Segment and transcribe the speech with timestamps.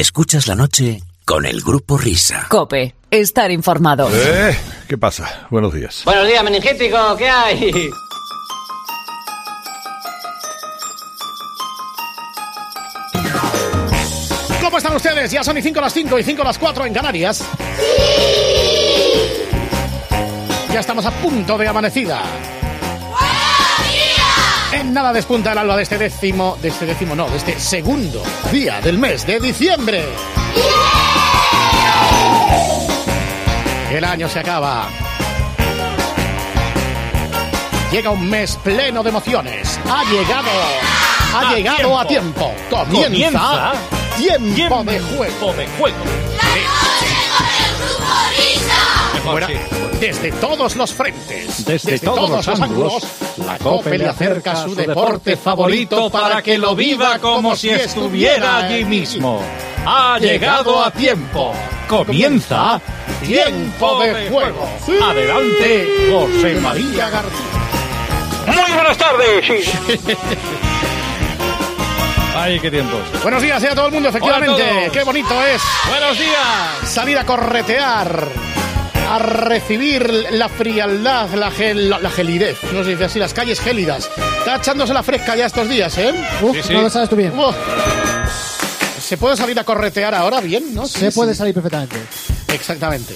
[0.00, 2.46] Escuchas la noche con el grupo Risa.
[2.48, 4.08] Cope, estar informado.
[4.14, 4.56] Eh,
[4.88, 5.48] ¿Qué pasa?
[5.50, 6.02] Buenos días.
[6.04, 7.90] Buenos días, meningético, ¿qué hay?
[14.62, 15.32] ¿Cómo están ustedes?
[15.32, 17.44] Ya son y 5 las 5 y 5 las 4 en Canarias.
[20.72, 22.22] Ya estamos a punto de amanecida.
[24.90, 28.80] Nada despunta el alba de este décimo, de este décimo no, de este segundo día
[28.80, 30.04] del mes de diciembre.
[33.92, 34.88] El año se acaba.
[37.92, 39.78] Llega un mes pleno de emociones.
[39.88, 40.50] Ha llegado.
[41.34, 42.52] Ha llegado a tiempo.
[42.68, 43.04] Comienza.
[43.08, 43.72] Comienza.
[44.16, 45.52] Tiempo de juego.
[45.52, 46.39] de juego.
[50.00, 53.06] Desde todos los frentes, Desde todos los ángulos,
[53.38, 58.84] la COPE le acerca su deporte favorito para que lo viva como si estuviera allí
[58.84, 59.40] mismo.
[59.84, 61.52] Ha llegado a tiempo.
[61.88, 62.80] Comienza
[63.26, 64.68] Tiempo de juego.
[65.02, 67.10] Adelante, José María.
[67.10, 67.46] García.
[68.46, 69.44] Muy buenas tardes.
[72.36, 73.00] Ay, qué tiempos.
[73.22, 74.88] Buenos días a todo el mundo, efectivamente.
[74.92, 76.88] Qué bonito es Buenos días.
[76.88, 78.28] salir a corretear,
[79.10, 82.58] a recibir la frialdad, la, gel- la gelidez.
[82.72, 84.08] No se dice así, las calles gélidas.
[84.38, 86.14] Está echándose la fresca ya estos días, ¿eh?
[86.42, 86.72] Uf, Sí, sí.
[86.74, 87.36] no lo sabes tú bien.
[87.38, 87.54] Uf.
[89.00, 90.86] ¿Se puede salir a corretear ahora bien, no?
[90.86, 91.14] Sí, Se sí.
[91.16, 91.96] puede salir perfectamente.
[92.48, 93.14] Exactamente.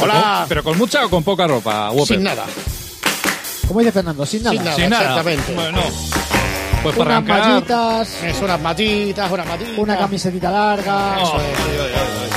[0.00, 0.46] Hola.
[0.48, 1.90] ¿Pero con mucha o con poca ropa?
[1.90, 2.16] Whopper?
[2.16, 2.44] Sin nada.
[3.68, 4.54] Como dice Fernando, sin nada.
[4.54, 4.76] Sin nada.
[4.76, 5.02] Sin nada.
[5.02, 5.52] Exactamente.
[5.54, 5.78] Bueno,
[6.82, 7.48] pues para Unas arrancar.
[7.48, 9.70] mallitas, Es unas matitas, una matita.
[9.80, 11.16] una camisetita larga.
[11.18, 12.33] Oh, Eso es.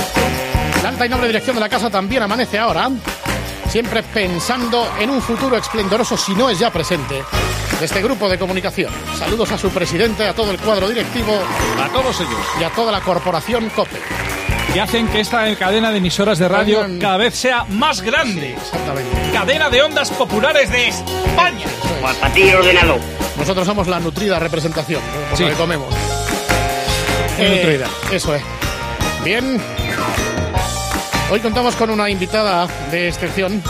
[0.84, 2.90] La alta y noble dirección de la casa también amanece ahora.
[3.70, 7.22] Siempre pensando en un futuro esplendoroso, si no es ya presente,
[7.80, 8.92] de este grupo de comunicación.
[9.20, 11.38] Saludos a su presidente, a todo el cuadro directivo
[11.84, 12.40] A todos ellos.
[12.60, 14.00] y a toda la corporación COPE.
[14.74, 17.00] Que hacen que esta cadena de emisoras de radio Oigan.
[17.00, 18.54] cada vez sea más grande.
[18.54, 19.10] Exactamente.
[19.34, 21.66] Cadena de ondas populares de España.
[22.22, 22.98] Patillo ordenado.
[23.38, 25.44] Nosotros somos la nutrida representación, por Sí.
[25.44, 25.94] lo que comemos.
[27.38, 27.88] Muy nutrida.
[28.12, 28.44] Eso es.
[29.24, 29.62] Bien.
[31.30, 33.62] Hoy contamos con una invitada de excepción.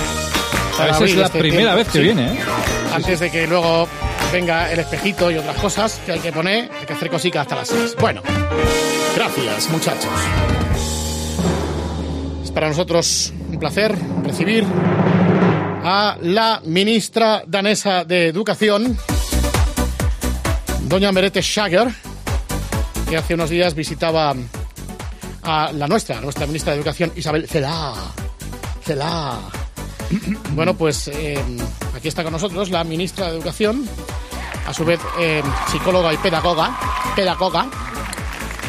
[0.77, 1.77] para Esa es la este primera tiempo.
[1.77, 1.99] vez que Sí.
[2.03, 2.39] viene, ¿eh?
[2.93, 3.87] Antes de que luego
[4.31, 7.55] venga el espejito y otras cosas que hay que poner, hay que hacer cositas hasta
[7.55, 7.95] las 6.
[7.99, 8.21] Bueno,
[9.15, 10.11] gracias muchachos.
[12.43, 14.65] Es para nosotros un placer recibir
[15.83, 18.95] a la ministra danesa de Educación,
[20.81, 21.87] doña Merete Schager,
[23.09, 24.35] que hace unos días visitaba
[25.47, 27.93] a la nuestra, nuestra ministra de Educación, Isabel Celá.
[28.83, 29.39] Celá.
[30.51, 31.37] Bueno, pues eh,
[31.95, 33.87] aquí está con nosotros la ministra de Educación,
[34.65, 36.77] a su vez eh, psicóloga y pedagoga.
[37.15, 37.67] Pedagoga.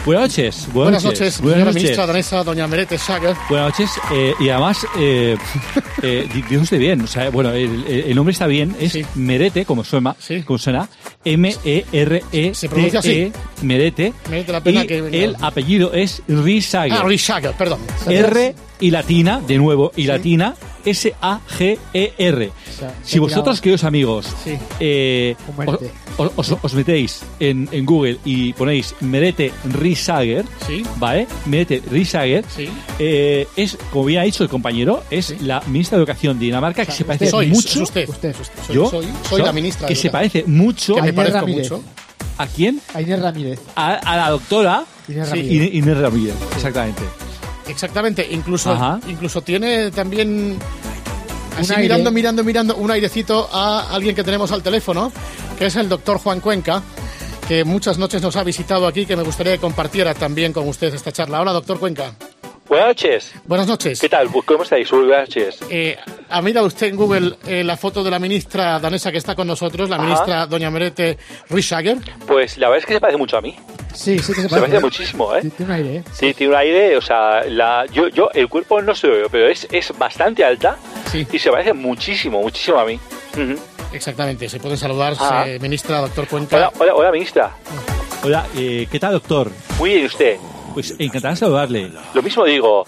[0.04, 0.69] Buenas noches.
[0.72, 2.06] Buenas noches, señora Buenas ministra noches.
[2.31, 3.36] danesa, doña Merete Schager.
[3.50, 3.91] Buenas noches.
[4.12, 5.36] eh, y además, eh,
[6.03, 6.28] eh,
[6.60, 7.03] usted bien.
[7.03, 8.75] O sea, bueno, el, el nombre está bien.
[8.81, 9.04] Es Sí.
[9.16, 10.16] Merete, como suena.
[10.19, 10.42] Sí.
[10.42, 10.88] Como suena.
[11.25, 12.54] M-E-R-E-T-E.
[12.54, 13.10] Se pronuncia así.
[13.10, 13.32] E,
[13.62, 14.14] Merete.
[14.31, 15.16] Merece la pena y que venga.
[15.19, 16.92] el apellido es Risager.
[16.92, 17.80] Ah, Rhys Schager, perdón.
[18.09, 20.06] R y latina, de nuevo, y Sí.
[20.09, 20.54] latina,
[20.84, 22.50] S-A-G-E-R.
[22.78, 24.56] sea, si vosotros, queridos amigos, Sí.
[24.81, 25.34] eh,
[26.16, 30.83] os, os- os metéis en, en Google y ponéis Merete Risager, Sí.
[30.97, 31.27] ¿vale?
[31.47, 32.69] Merete Risager, Sí.
[32.99, 35.37] eh, es, como bien ha dicho el compañero, es Sí.
[35.41, 37.83] la ministra de Educación de Dinamarca que se parece Soy, mucho.
[37.83, 38.09] usted.
[38.09, 38.34] Usted.
[38.66, 39.87] Soy, yo soy, soy la ministra.
[39.89, 41.71] que de se parece mucho Que me parezco Ramírez.
[41.71, 41.83] mucho.
[42.39, 43.59] a quién A Inés Ramírez.
[43.75, 45.28] a, a la doctora Inés.
[45.31, 45.75] Ramírez.
[45.75, 47.03] Inés Ramírez exactamente
[47.69, 49.01] Exactamente, incluso, Ajá.
[49.09, 50.59] incluso tiene también
[51.59, 55.12] así mirando, mirando, mirando un airecito a alguien que tenemos al teléfono,
[55.59, 56.83] que es el doctor Juan Cuenca,
[57.47, 60.93] que muchas noches nos ha visitado aquí, que me gustaría que compartiera también con usted
[60.95, 61.41] esta charla.
[61.41, 62.15] Hola, doctor Cuenca.
[62.69, 63.33] Buenas noches.
[63.47, 63.99] Buenas noches.
[63.99, 64.29] ¿Qué tal?
[64.45, 64.91] ¿Cómo estáis?
[64.91, 65.59] Buenas noches.
[65.71, 65.97] Eh,
[66.29, 69.47] ha mirado usted en Google eh, la foto de la ministra danesa que está con
[69.47, 70.05] nosotros, la Ajá.
[70.05, 71.17] ministra doña Merete
[71.49, 71.97] Rishager.
[72.27, 73.57] Pues la verdad es que se parece mucho a mí.
[73.95, 74.61] Sí, sí que se Se parece.
[74.61, 75.41] parece muchísimo, ¿eh?
[75.43, 76.05] Sí, Tiene un aire, ¿eh?
[76.12, 79.48] Sí, tiene un aire, o sea, la, yo, yo, el cuerpo no se ve, pero
[79.48, 80.77] es, es bastante alta
[81.10, 81.27] Sí.
[81.33, 83.01] y se parece muchísimo, muchísimo a mí.
[83.33, 83.59] Ujú.
[83.95, 85.15] Exactamente, se pueden saludar,
[85.47, 86.57] eh, ministra, doctor Cuenca.
[86.57, 87.51] Hola, hola, hola, ministra.
[88.22, 89.51] hola eh, ¿qué tal doctor?
[89.78, 90.37] Muy bien, ¿y usted?
[90.78, 92.84] Pues encantado de saludarle Lo mismo digo.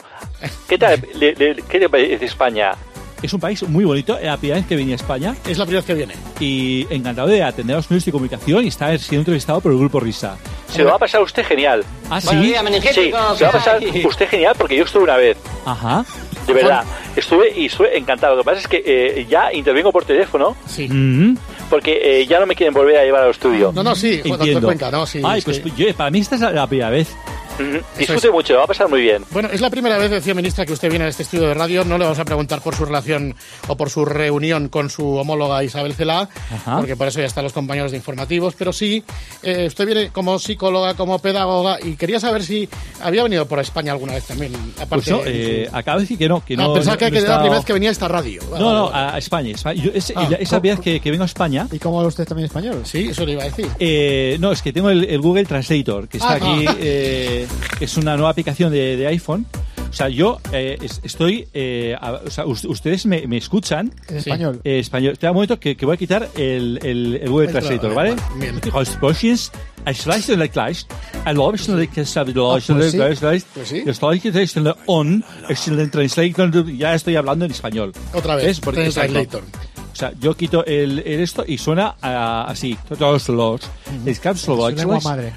[0.69, 1.03] ¿Qué tal?
[1.19, 2.73] Le- le- ¿Qué te parece España?
[3.23, 5.67] es un país muy bonito es la primera vez que venía a España Es la
[5.67, 6.15] primera vez que viene.
[6.41, 9.79] y encantado de atender a los medios de comunicación y estar siendo entrevistado por el
[9.79, 10.39] Grupo Risa.
[10.69, 11.85] Se lo va a pasar usted genial.
[12.09, 12.35] ¿Ah, sí?
[12.37, 12.65] días,
[12.95, 15.37] Sí, se va a pasar usted genial porque yo estuve una vez.
[15.67, 16.05] Ajá.
[16.47, 16.85] De verdad.
[17.17, 18.37] Estuve y estuve encantado.
[18.37, 20.89] Lo que pasa es que eh, ya intervengo por teléfono Sí.
[20.89, 21.37] Mm,
[21.69, 23.71] porque eh, ya no me quieren volver a llevar al estudio.
[23.75, 24.73] No, no, sí, entiendo.
[24.93, 25.21] No, sí.
[25.23, 27.15] Ay, es pues que- yo, para mí esta es la, la primera vez.
[27.99, 29.25] Disfrute mucho, va a pasar muy bien.
[29.31, 31.85] Bueno, es la primera vez, decía ministra, que usted viene a este estudio de radio.
[31.85, 33.35] No le vamos a preguntar por su relación
[33.69, 36.79] o por su reunión con su homóloga Isabel Celá, Ajá.
[36.79, 38.55] porque por eso ya están los compañeros de informativos.
[38.57, 39.03] Pero sí,
[39.43, 42.69] eh, usted viene como psicóloga, como pedagoga, y quería saber si
[43.03, 44.53] había venido por España alguna vez también.
[44.81, 46.45] Aparte Pues no, de eh, su- acabo de decir que no.
[46.45, 47.93] Que Ah, no pensaba no- que, no que era la primera vez que venía a
[47.93, 48.41] esta radio.
[48.53, 49.51] No, no, a España.
[49.55, 49.83] España.
[49.83, 51.67] Yo- es, Ah, la- esa vez que, que vengo a España.
[51.71, 52.83] ¿Y cómo habla usted también español?
[52.85, 53.69] Sí, eso le iba a decir.
[53.79, 56.65] Eh, no, es que tengo el, el Google Translator, que está Ah, aquí.
[56.67, 56.77] ah.
[56.81, 57.47] eh,
[57.81, 59.47] es una nueva aplicación de, de iPhone.
[59.89, 61.49] O sea, yo eh, es- estoy.
[61.53, 63.93] eh, a- o sea, us- ustedes me, me escuchan.
[64.09, 64.61] En español.
[64.63, 65.15] Eh, español.
[65.15, 68.17] Espera un momento que, que voy a quitar el, el, el Google Translator, tra- ¿vale?
[68.39, 68.61] bien.
[68.63, 68.71] En
[72.53, 72.97] Ah, pues sí.
[73.53, 73.83] Pues sí.
[74.87, 75.25] On,
[75.91, 77.93] translator, ya estoy hablando en español.
[78.15, 78.61] Otra vez, ¿Ves?
[78.61, 79.13] Porque, exacto.
[79.13, 79.43] Translator.
[79.93, 82.79] O sea, yo quito el, el esto y suena ah, así.
[82.99, 83.61] Todos los.
[84.07, 84.21] Es
[85.05, 85.33] madre.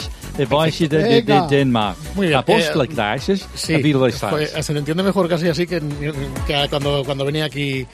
[0.00, 1.22] Es war ich de de.
[1.48, 1.96] Denmark.
[2.14, 3.46] Muy bien, Apostel eh, gleich ist.
[3.54, 5.80] Sí, a Bill fue- se le entiende mejor casi así que,
[6.46, 7.86] que cuando, cuando venía aquí.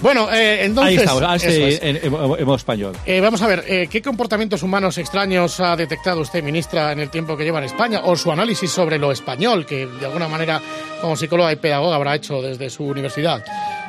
[0.00, 0.98] Bueno, eh, entonces.
[1.08, 1.82] Ahí ah, sí, es.
[1.82, 2.92] en, en- en- en español.
[3.06, 7.10] Eh, vamos a ver, eh, ¿qué comportamientos humanos extraños ha detectado usted, ministra, en el
[7.10, 8.00] tiempo que lleva en España?
[8.04, 10.60] O su análisis sobre lo español, que de alguna manera,
[11.00, 13.44] como psicóloga y pedagoga, habrá hecho desde su universidad.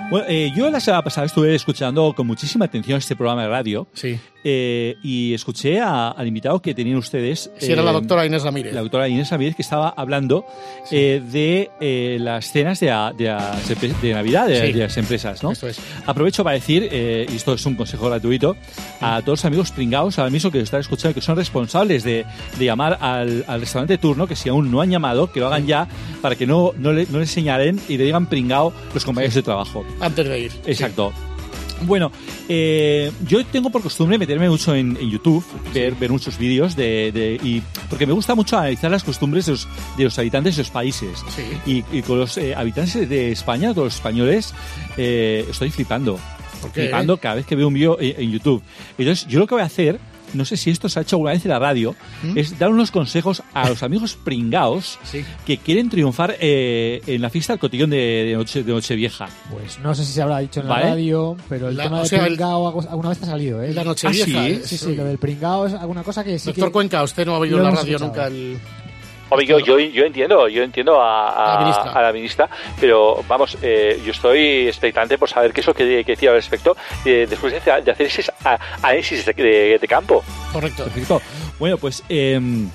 [0.10, 3.88] Bueno, eh, yo la semana pasada estuve escuchando con muchísima atención este programa de radio
[3.94, 4.19] Sí.
[4.47, 7.50] Eh, y escuché a- al invitado que tenían ustedes.
[7.57, 8.74] Si era la eh, doctora Inés Ramírez.
[8.75, 10.45] la doctora Inés Ramírez que estaba hablando
[10.92, 13.25] eh, de las cenas de, a- de,
[14.01, 14.71] de Navidad de, Sí.
[14.74, 15.51] de las empresas, ¿no?
[15.51, 15.80] Eso es.
[16.06, 18.56] Aprovecho para decir, y esto es un consejo gratuito,
[19.01, 22.24] a todos los amigos pringados ahora mismo que están escuchando, que son responsables de,
[22.59, 25.47] de llamar al, al restaurante de turno, que si aún no han llamado, que lo
[25.47, 25.88] hagan ya,
[26.21, 29.42] para que no, no, le, no les señalen y le digan pringao los compañeros de
[29.42, 29.83] trabajo.
[30.00, 30.51] Antes de ir.
[30.68, 31.12] Exacto.
[31.83, 32.12] Bueno,
[32.48, 35.44] eh, yo tengo por costumbre meterme mucho en, en YouTube,
[35.74, 39.51] ver, ver muchos vídeos de, de- y porque me gusta mucho analizar las costumbres de
[39.54, 39.68] los,
[39.98, 41.19] de los habitantes de los países.
[41.36, 41.83] Sí.
[41.92, 44.54] Y, y con los eh, habitantes de España, con los españoles,
[44.98, 46.18] eh, estoy flipando.
[46.62, 46.83] ¿Por qué?
[46.83, 48.63] Flipando cada vez que veo un vídeo en, en YouTube.
[48.98, 50.00] Entonces, yo lo que voy a hacer,
[50.36, 51.96] no sé si esto se ha hecho alguna vez en la radio,
[52.36, 55.08] es dar unos consejos a los amigos pringaos ¿Mm?
[55.08, 55.26] Sí.
[55.46, 59.28] que quieren triunfar eh, en la fiesta del cotillón de, de noche, de Nochevieja.
[59.52, 62.20] Pues no sé si se habrá dicho en la radio, pero el La- tema sea,
[62.20, 63.74] el- pringao alguna vez ha salido, ¿eh?
[63.74, 64.62] La noche Ah, sí, ¿eh?
[64.64, 66.72] Sí, sí, lo del pringao es alguna cosa que sí Doctor que...
[66.74, 68.06] Cuenca, usted no ha oído en la radio escuchado.
[68.08, 68.58] nunca el...
[69.30, 71.92] Hombre, yo, yo, yo entiendo, yo entiendo a, a- La ministra.
[71.92, 72.50] a la ministra,
[72.80, 76.36] pero vamos, eh, yo estoy expectante por saber qué es lo que, que decía al
[76.36, 76.75] respecto
[77.06, 80.24] eh, después de, hacer- de hacer ese a- análisis de, de- de campo.
[80.54, 80.83] Correcto.
[80.83, 81.22] Perfecto.
[81.60, 82.04] Bueno, pues...
[82.10, 82.69] em,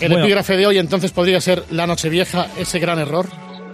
[0.00, 3.26] El bueno, epígrafe de hoy entonces podría ser la noche vieja, ese gran error.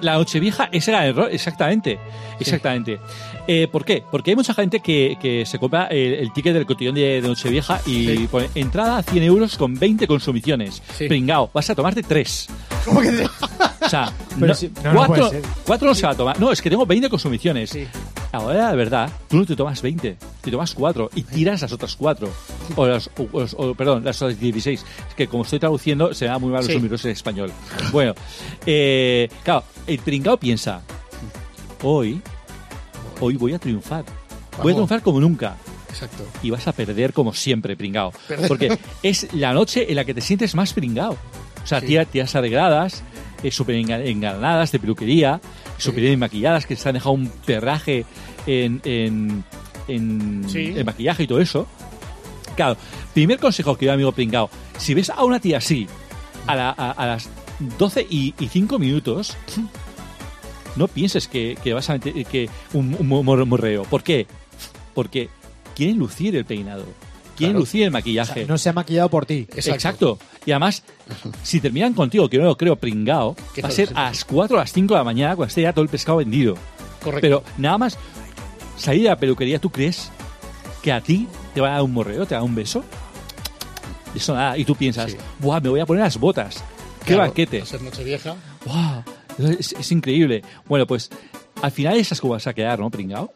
[0.03, 1.99] La Nochevieja, ese el error, exactamente.
[2.39, 2.99] Exactamente.
[3.49, 4.03] Eh, ¿Por qué?
[4.11, 7.29] Porque hay mucha gente que, que se compra el, el ticket del cotillón de, de
[7.29, 8.29] Nochevieja y Sí.
[8.31, 10.83] pone entrada a 100 euros con 20 consumiciones.
[10.97, 11.09] Sí.
[11.09, 12.49] Pringao, vas a tomarte 3.
[12.85, 13.09] ¿Cómo que
[13.85, 15.43] O sea, Pero no, si- no, no cuatro, ser.
[15.67, 16.39] cuatro no se va a tomar.
[16.41, 17.71] No, es que tengo 20 consumiciones.
[17.71, 17.87] Sí.
[18.33, 21.97] Ahora, de verdad, tú no te tomas 20, te tomas 4 y tiras las otras
[21.97, 22.29] 4.
[22.77, 24.85] O las, o- o- perdón, las otras 16.
[25.09, 27.51] Es que como estoy traduciendo, se me da muy mal los números en español.
[27.91, 28.15] Bueno,
[28.67, 30.83] eh, claro, el pringao piensa,
[31.83, 32.23] hoy,
[33.21, 34.05] hoy voy a triunfar.
[34.63, 35.57] Voy a triunfar como nunca.
[35.89, 36.25] Exacto.
[36.43, 38.13] Y vas a perder como siempre, pringao.
[38.29, 38.49] Perder.
[38.49, 41.13] Porque es la noche en la que te sientes más pringao.
[41.63, 41.87] O sea, Sí.
[41.89, 43.03] tías, tías arregladas,
[43.43, 45.41] eh, súper enga- enganadas de peluquería,
[45.79, 48.05] súper bien maquilladas, que se han dejado un perraje
[48.47, 49.45] en, en,
[49.89, 50.73] en, Sí.
[50.77, 51.67] en maquillaje y todo eso.
[52.57, 52.77] Claro,
[53.15, 55.87] primer consejo que yo, amigo pringao, si ves a una tía así,
[56.47, 57.29] a, la- a- a las
[57.79, 59.37] 12 y, 5 minutos,
[60.77, 63.83] no pienses que, que vas a meter que un, un mor- morreo.
[63.85, 64.27] ¿Por qué?
[64.95, 65.29] Porque
[65.75, 66.85] quieren lucir el peinado,
[67.37, 67.59] quieren Claro.
[67.61, 68.35] lucir el O maquillaje.
[68.35, 69.47] sea, no se ha maquillado por ti.
[69.51, 69.71] Exacto.
[69.75, 70.19] Exacto.
[70.47, 70.83] Y además,
[71.43, 73.95] si terminan contigo, que yo no lo creo pringao, va a ser sí.
[73.97, 76.19] a las 4 o las 5 de la mañana cuando esté ya todo el pescado
[76.19, 76.55] vendido.
[77.03, 77.21] Correcto.
[77.21, 77.99] Pero nada más
[78.77, 80.11] salir de la peluquería, ¿tú crees
[80.83, 82.85] que a ti te va a dar un morreo, te va a dar un beso?
[84.15, 84.57] Eso nada.
[84.59, 85.17] Y tú piensas, Sí.
[85.39, 86.65] ¡buah, me voy a poner las botas!
[87.01, 87.59] ¡Qué Claro, banquete!
[87.59, 88.35] va a ser noche vieja.
[88.67, 89.05] ¡Wow!
[89.49, 90.43] Es, es increíble.
[90.67, 91.11] Bueno, pues
[91.63, 93.33] al final esas cómo vas a quedar, ¿no, pringao?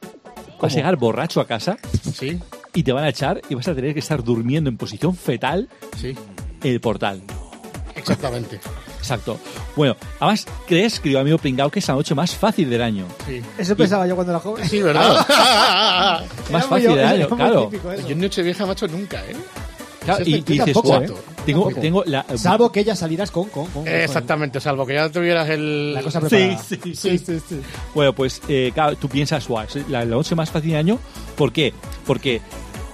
[0.61, 1.76] Vas a llegar borracho a casa
[2.14, 2.38] Sí,
[2.73, 5.68] y te van a echar y vas a tener que estar durmiendo en posición fetal
[5.96, 6.16] sí,
[6.62, 7.23] en el portal.
[7.94, 8.61] exactamente.
[8.99, 9.38] Exacto.
[9.76, 13.04] Bueno, además, crees, querido amigo pringao, que es la noche más fácil del año.
[13.26, 14.66] Sí, Eso pensaba yo cuando era joven.
[14.66, 15.26] sí ¿verdad?
[15.28, 17.64] Más Era muy- fácil del era año, muy claro.
[17.68, 18.06] típico eso.
[18.08, 19.37] Yo en noche vieja, macho, nunca, ¿eh?
[20.04, 21.11] Claro, y, y dices, tampoco, "Buah, ¿eh?
[21.46, 22.25] tengo, tengo la...
[22.37, 23.87] Salvo que ya salieras con, con, con.
[23.88, 25.94] Exactamente, salvo que ya tuvieras el...
[25.94, 26.58] La cosa preparada.
[26.62, 26.94] sí, sí.
[26.94, 27.61] sí, sí, sí.
[27.94, 30.99] Bueno, pues eh, claro, tú piensas, "Guau, es la, la noche más fácil del año.
[31.37, 31.73] ¿Por qué?
[32.06, 32.40] Porque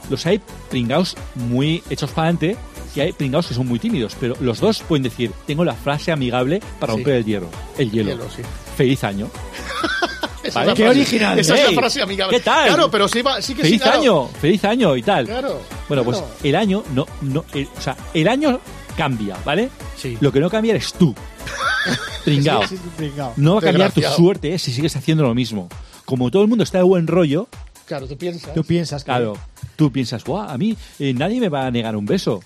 [0.08, 0.40] los hay
[0.70, 2.56] pringaos muy hechos para adelante
[2.94, 6.10] y hay pringaos que son muy tímidos, pero los dos pueden decir, tengo la frase
[6.12, 6.98] amigable para Sí.
[6.98, 7.48] romper el hielo.
[7.78, 8.10] El hielo.
[8.10, 8.42] Hielo, sí.
[8.76, 9.28] Feliz año.
[10.50, 10.72] Esa Vale.
[10.72, 11.38] es la Qué frase- original.
[11.38, 12.36] Esa es Ey, la frase amigable.
[12.36, 12.66] ¿qué tal?
[12.68, 13.98] Claro, pero sí, va, sí que sí, Feliz claro.
[14.00, 15.26] año, feliz año y tal.
[15.26, 15.60] Claro.
[15.88, 16.32] Bueno, pues claro.
[16.42, 18.60] el año no, no, el- o sea, el año
[18.96, 19.70] cambia, ¿vale?
[19.96, 20.16] Sí.
[20.20, 21.14] Lo que no cambia eres tú.
[22.24, 22.66] Pringao.
[22.66, 23.32] Sí, sí, pringao.
[23.36, 25.68] No va a cambiar tu suerte si sigues haciendo lo mismo.
[26.04, 27.48] Como todo el mundo está de buen rollo,
[27.86, 28.54] Claro, tú piensas.
[28.54, 29.06] Tú piensas que...
[29.06, 29.36] claro,
[29.74, 32.40] tú piensas, guau, a mí eh, nadie me va a negar un beso.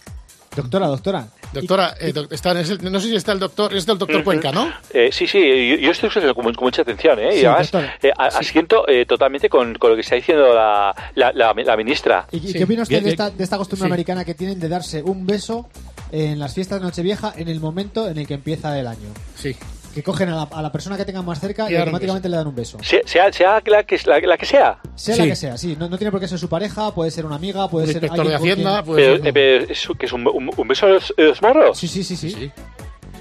[0.56, 1.28] Doctora, doctora.
[1.60, 4.22] Doctora, eh, doc- está en ese- no sé si está el doctor, es del doctor
[4.24, 4.72] Cuenca, ¿no?
[4.92, 5.38] Eh, sí, sí,
[5.70, 7.36] yo, yo estoy escuchando con, con mucha atención, ¿eh?
[7.36, 7.90] y Sí, además doctor.
[8.02, 11.76] eh, a- asiento eh, totalmente con, con lo que está diciendo la, la, la- la
[11.76, 12.26] ministra.
[12.32, 12.52] ¿Y y Sí.
[12.58, 13.92] qué opina usted de esta, de esta costumbre Sí.
[13.92, 15.68] americana que tienen de darse un beso
[16.12, 19.08] en las fiestas de Nochevieja en el momento en el que empieza el año?
[19.36, 19.56] Sí.
[19.94, 22.46] Que cogen a la, a la persona que tengan más cerca Y automáticamente le dan
[22.48, 22.78] un beso.
[22.82, 24.78] Sea, sea, sea la, que, la, la que sea.
[24.96, 25.20] Sea Sí.
[25.22, 25.76] la que sea, sí.
[25.78, 28.02] No, no tiene por qué ser su pareja, puede ser una amiga, puede Un ser
[28.02, 28.96] inspector de Hacienda, quien-.
[28.96, 29.24] Pero, no.
[29.28, 31.78] eh, pero es, que es un, un- un beso a los, los morros.
[31.78, 32.30] Sí, sí, sí, sí.
[32.30, 32.50] Sí.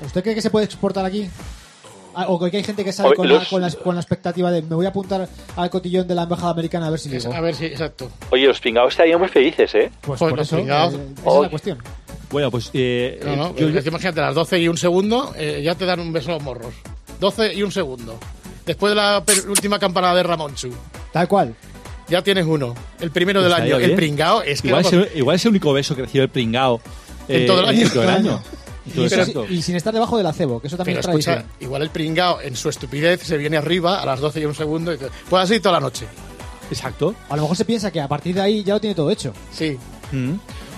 [0.05, 1.29] ¿Usted cree que se puede exportar aquí?
[2.15, 4.61] Ah, O que hay gente que sale con, la, con, la, con la expectativa de
[4.61, 7.33] me voy a apuntar al cotillón de la embajada americana a ver si Es- digo.
[7.35, 8.09] a ver si, exacto.
[8.29, 9.91] Oye, los pingados estarían muy felices, ¿eh?
[10.01, 11.77] Pues Pues por los eso, eh, esa es la cuestión.
[12.33, 15.33] Bueno, pues eh, No, no, yo- es que imagínate, a las 12 y un segundo
[15.37, 16.73] eh, ya te dan un beso a los morros.
[17.19, 18.17] 12 y un segundo.
[18.65, 20.69] Después de la última campanada de Ramonchu,
[21.11, 21.55] Tal cual.
[22.09, 22.73] ya tienes uno.
[22.99, 23.85] El primero del Estaría año.
[23.85, 24.69] El pringao es que.
[24.69, 26.81] igual, vamos, es el, igual es el único beso que recibe el pringao
[27.27, 27.81] eh, En todo el año.
[27.81, 28.43] En todo el año.
[29.49, 32.41] Y, sin estar debajo del acebo, que eso también pero es escucha, igual el pringao
[32.41, 35.43] en su estupidez se viene arriba a las 12 y un segundo y te, puede
[35.43, 36.05] así toda la noche.
[36.69, 37.15] Exacto.
[37.29, 39.31] A lo mejor se piensa que a partir de ahí ya lo tiene todo hecho.
[39.53, 39.77] Sí.
[40.11, 40.33] Mm.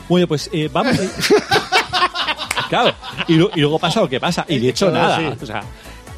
[0.09, 0.95] Bueno, pues eh, vamos.
[2.69, 2.93] claro,
[3.27, 5.17] y, lo- y luego pasa lo que pasa, y de hecho nada.
[5.19, 5.25] sí.
[5.41, 5.63] O sea,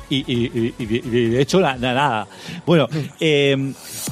[0.10, 1.00] y, y- y- y
[1.32, 2.28] de, hecho la- na- nada.
[2.66, 2.88] Bueno,
[3.20, 3.56] eh,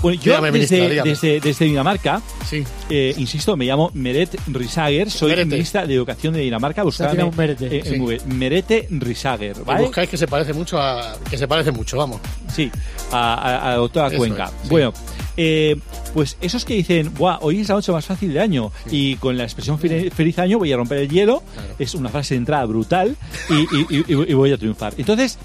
[0.01, 2.65] bueno yo Dígame, desde, desde, desde Dinamarca, Sí.
[2.89, 5.45] eh, insisto, me llamo Meret Risager, soy Merete.
[5.51, 6.83] ministra de Educación de Dinamarca.
[6.83, 7.77] Buscadme, un merete.
[7.77, 8.27] eh, Sí.
[8.27, 9.83] Merete Risager, Y ¿vale?
[9.83, 11.15] buscáis que se parece mucho a.
[11.29, 12.19] Que se parece mucho, vamos.
[12.53, 12.69] Sí,
[13.13, 14.45] a, a- a la doctora Eso Cuenca.
[14.45, 14.67] es, sí.
[14.69, 14.93] Bueno,
[15.37, 15.75] eh,
[16.13, 19.37] pues esos que dicen, Buah, hoy es la noche más fácil del año y con
[19.37, 21.43] la expresión fel- feliz año voy a romper el hielo,
[21.79, 23.15] es una frase de entrada brutal
[23.49, 24.93] y, y- y- y voy a triunfar.
[24.97, 25.37] Entonces,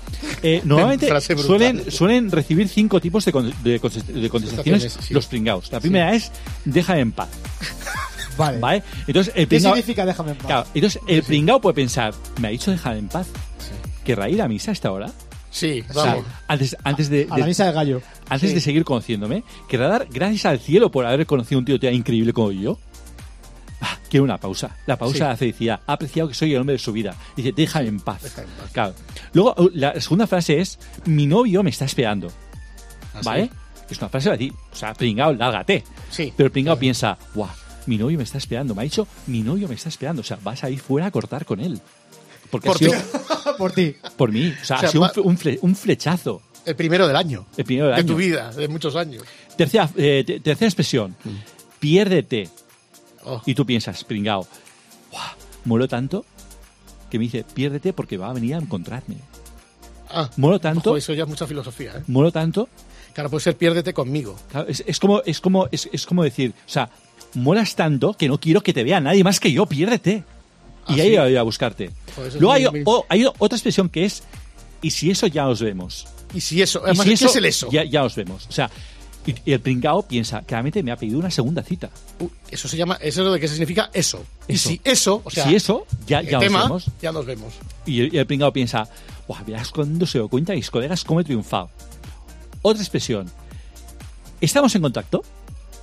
[0.43, 5.15] eh, normalmente suelen, suelen recibir cinco tipos de, con- de contes- de contestaciones sí.
[5.15, 5.71] los pringaos.
[5.73, 6.31] La primera es,
[6.65, 7.29] déjame en paz,
[8.39, 8.59] Vale.
[8.59, 8.83] ¿vale?
[9.07, 10.47] Entonces, el ¿Qué significa déjame en paz?
[10.47, 13.27] claro, entonces, el pringao puede pensar, ¿me ha dicho déjame en paz?
[14.05, 15.11] ¿Querrá ir a misa a esta hora?
[15.51, 16.25] Sí, O sea, vamos.
[16.47, 18.03] antes, antes de, A de- la misa del gallo.
[18.29, 18.55] antes Sí.
[18.55, 22.33] de seguir conociéndome, querrá dar gracias al cielo por haber conocido un tío tan increíble
[22.33, 22.79] como yo.
[23.83, 24.77] Ah, quiero una pausa.
[24.87, 25.21] La pausa Sí.
[25.21, 25.81] de la felicidad.
[25.87, 27.17] Ha apreciado que soy el hombre de su vida.
[27.37, 28.23] Dice, déjame en paz.
[28.23, 28.71] déjame en paz.
[28.73, 28.95] Claro.
[29.33, 32.29] Luego, uh, la segunda frase es, mi novio me está esperando.
[33.15, 33.25] Así.
[33.25, 33.51] ¿Vale?
[33.89, 34.53] Es una frase para ti.
[34.73, 35.83] O sea, pringao, lárgate.
[36.11, 36.33] Sí.
[36.37, 37.49] Pero el pringao piensa, guau,
[37.87, 38.75] mi novio me está esperando.
[38.75, 40.21] Me ha dicho, mi novio me está esperando.
[40.21, 41.81] O sea, vas a ir fuera a cortar con él.
[42.51, 42.99] Porque Por ha sido ti.
[43.59, 43.97] Por ti.
[44.17, 44.55] por mí.
[44.61, 46.43] O sea, O sea, ha sido un fle- flechazo.
[46.67, 47.47] El primero del año.
[47.57, 48.13] El primero del de año.
[48.13, 49.23] tu vida, de muchos años.
[49.57, 51.15] Tercera, eh, te- tercera expresión.
[51.79, 52.49] Piérdete.
[53.25, 54.47] Oh, Y tú piensas, pringao,
[55.13, 55.33] "Buah,
[55.67, 56.25] molo tanto
[57.11, 59.17] que me dice, piérdete porque va a venir a encontrarme.
[60.11, 62.03] ah, Molo tanto, ojo, eso ya es mucha filosofía, ¿eh?
[62.07, 62.69] molo tanto.
[63.13, 64.37] Claro, puede ser piérdete conmigo.
[64.51, 66.89] Claro, es, es como, es, como, es, es como decir, o sea,
[67.35, 70.25] molas tanto que no quiero que te vea nadie más que yo, piérdete.
[70.87, 71.17] Ah, y ahí ¿sí?
[71.19, 71.91] voy a buscarte.
[72.19, 74.23] Eso Luego hay, muy- o- hay otra expresión que es,
[74.83, 76.07] y si eso ya nos vemos.
[76.35, 77.69] Y si eso, Y además, si ¿qué es el eso?
[77.71, 78.47] Ya, ya nos vemos.
[78.49, 78.71] O sea,
[79.27, 81.91] y, y el pringao piensa, claramente me ha pedido una segunda cita.
[82.21, 84.25] Uh, eso se llama, eso es lo de que significa eso.
[84.49, 84.69] Y Eso.
[84.71, 86.87] si eso, o sea, si eso, ya, ya nos tema, vemos.
[87.03, 87.53] ya nos vemos.
[87.85, 88.89] Y el, y el pringao piensa,
[89.29, 91.69] Buah, verás cuando se dio cuenta mis colegas cómo he triunfado.
[92.63, 93.31] Otra expresión.
[94.41, 95.23] ¿Estamos en contacto?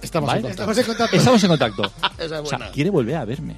[0.02, 0.40] Estamos Vale.
[0.40, 0.72] en contacto.
[0.72, 1.16] Estamos en contacto.
[1.18, 2.44] Estamos en contacto.
[2.44, 3.56] O sea, quiere volver a verme.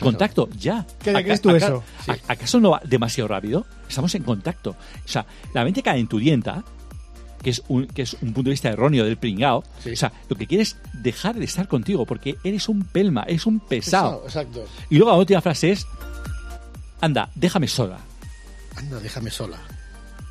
[0.00, 0.86] Contacto, ya.
[1.02, 1.84] ¿Qué crees tú aca- eso?
[2.28, 3.66] ¿Acaso no va demasiado rápido?
[3.88, 4.70] Estamos en contacto.
[4.70, 6.64] O sea, la mente calenturienta,
[7.42, 9.90] que es un, que es un punto de vista erróneo del pringao, Sí.
[9.92, 13.46] o sea, lo que quiere es dejar de estar contigo porque eres un pelma, eres
[13.46, 14.22] un pesado.
[14.24, 14.64] Exacto.
[14.90, 15.86] Y luego la última frase es,
[17.00, 17.98] anda, déjame sola.
[18.76, 19.58] Anda, déjame sola.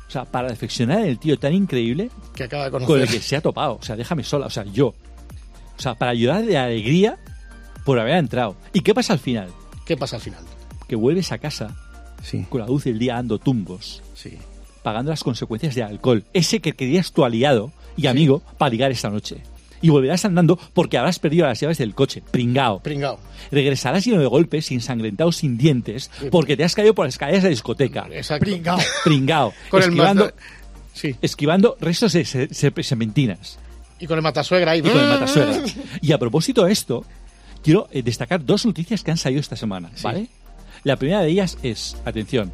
[0.08, 3.20] O sea, para reflexionar en el tío tan increíble Que acaba de con el que
[3.20, 3.76] se ha topado.
[3.80, 4.46] O sea, déjame sola.
[4.46, 4.88] O sea, yo.
[4.88, 7.18] O sea, para ayudar de alegría
[7.84, 8.56] por haber entrado.
[8.72, 9.48] ¿Y qué pasa al final?
[9.86, 10.42] ¿Qué pasa al final?
[10.88, 11.76] Que vuelves a casa
[12.22, 14.38] Sí, con la luz del día dando tumbos, sí.
[14.84, 16.22] pagando las consecuencias del alcohol.
[16.32, 19.38] Ese que querías tu aliado y amigo para ligar esta noche.
[19.80, 22.22] Y volverás andando porque habrás perdido las llaves del coche.
[22.30, 22.78] Pringao.
[22.80, 23.18] Pringao.
[23.50, 27.48] Regresarás lleno de golpes, ensangrentado, sin dientes, porque te has caído por las escaleras de
[27.48, 28.06] la discoteca.
[28.12, 28.44] Exacto.
[28.44, 28.78] Pringao.
[29.04, 29.52] Pringao.
[29.68, 30.36] Con el esquivando, mata-
[30.94, 31.16] Sí.
[31.22, 33.58] esquivando restos de se- se- serpentinas.
[33.98, 34.78] Y con el matasuegra ahí.
[34.78, 35.60] y con el matasuegra.
[36.00, 37.04] Y a propósito de esto,
[37.62, 40.28] quiero eh, destacar dos noticias que han salido esta semana, ¿vale?
[40.84, 42.52] La primera de ellas es, atención,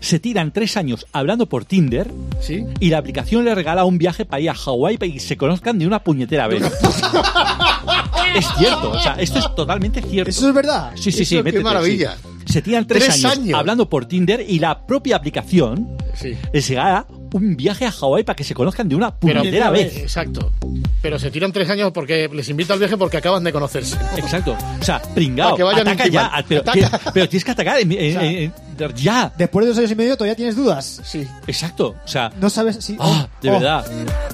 [0.00, 2.64] se tiran tres años hablando por Tinder ¿Sí?
[2.80, 5.78] y la aplicación le regala un viaje para ir a Hawái para que se conozcan
[5.78, 6.62] de una puñetera vez.
[8.36, 10.30] es cierto, o sea, esto es totalmente cierto.
[10.30, 10.92] Eso es verdad.
[10.96, 12.16] Sí, sí, sí, Eso, qué métete, maravilla.
[12.16, 12.28] sí.
[12.52, 13.58] Se tiran tres, Tres años, años.
[13.58, 16.34] hablando por Tinder y la propia aplicación Sí.
[16.52, 19.96] les regala un viaje a Hawái para que se conozcan de una puñetera vez.
[19.96, 20.52] Exacto.
[21.00, 23.96] Pero se tiran tres años porque les invita al viaje porque acaban de conocerse.
[24.16, 24.56] Exacto.
[24.80, 26.44] O sea, pringao, Para que vayan ataca ya.
[26.48, 27.10] Pero, Ataca.
[27.12, 28.52] pero tienes que atacar en- en- sea, en-
[28.96, 29.32] ya.
[29.36, 31.00] Después de dos años y medio todavía tienes dudas.
[31.04, 31.26] Sí.
[31.46, 31.94] Exacto.
[32.04, 32.96] O sea, No sabes si...
[33.00, 33.86] ah, de oh, verdad.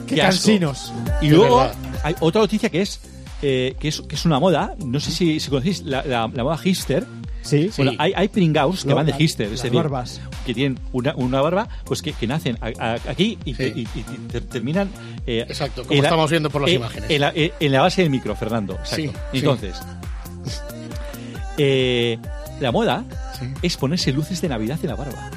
[0.07, 0.31] Qué, asco.
[0.33, 0.93] cansinos.
[1.21, 1.75] Y De luego verdad.
[2.03, 3.01] hay otra noticia que es,
[3.43, 4.75] eh, que es que es una moda.
[4.85, 7.07] No sé si, si conocéis la, la- la moda hipster.
[7.49, 7.71] Sí.
[7.77, 10.21] Bueno, hay, hay pringaos que van de hipster, es decir, barbas.
[10.47, 13.73] que tienen una, una barba, pues que, que nacen a- a- aquí y, Sí.
[13.75, 14.89] y- y- y ter- terminan.
[15.27, 17.11] eh, Exacto, como en la- estamos viendo por las eh, imágenes.
[17.11, 18.75] En la, eh, en la base del micro, Fernando.
[18.75, 18.97] Exacto.
[18.97, 19.39] Sí, sí.
[19.39, 19.77] Entonces,
[21.57, 22.19] eh,
[22.61, 23.05] la moda
[23.39, 23.47] Sí.
[23.63, 25.31] es ponerse luces de Navidad en la barba.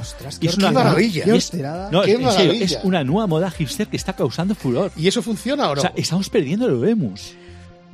[0.00, 1.24] Ostras, Y es qué una maravilla.
[1.24, 2.64] Qué es- no, Qué en serio, maravilla.
[2.64, 4.92] es una nueva moda hipster que está causando furor.
[4.96, 5.80] ¿Y eso funciona o no?
[5.80, 7.32] O sea, estamos perdiendo lo vemos.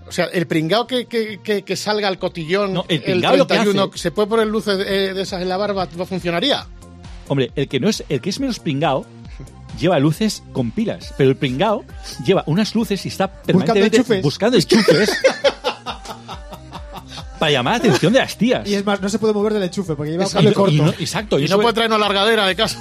[0.07, 3.37] O sea, el pringao que, que, que, que salga al cotillón No, el el, pringao
[3.37, 5.89] lo que 31, hace- ¿se puede poner luces de, de esas en la barba?
[5.97, 6.67] ¿No funcionaría?
[7.29, 9.07] Hombre, el que no es, el que es menos pringao
[9.81, 11.85] lleva luces con pilas, pero el pringao
[12.27, 15.11] lleva unas luces y está permanentemente buscando enchufes
[17.39, 18.69] para llamar la atención de las tías.
[18.69, 20.75] Y es más, no se puede mover del enchufe porque lleva un cable corto.
[20.75, 22.79] y no- exacto, y no puede traernos largadera de casa.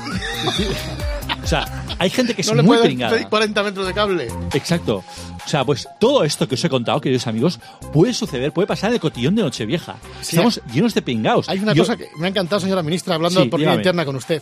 [1.43, 3.13] o sea, hay gente que es no le muy puede pringada.
[3.13, 4.27] pedir 40 metros de cable.
[4.53, 5.03] Exacto.
[5.45, 7.59] O sea, pues todo esto que os he contado, queridos amigos,
[7.91, 9.95] puede suceder, puede pasar en el cotillón de Nochevieja.
[10.21, 10.35] Sí.
[10.35, 11.49] Estamos llenos de pringaos.
[11.49, 14.05] Hay una Yo- cosa que me ha encantado, señora ministra, hablando Sí, por vía interna
[14.05, 14.41] con usted,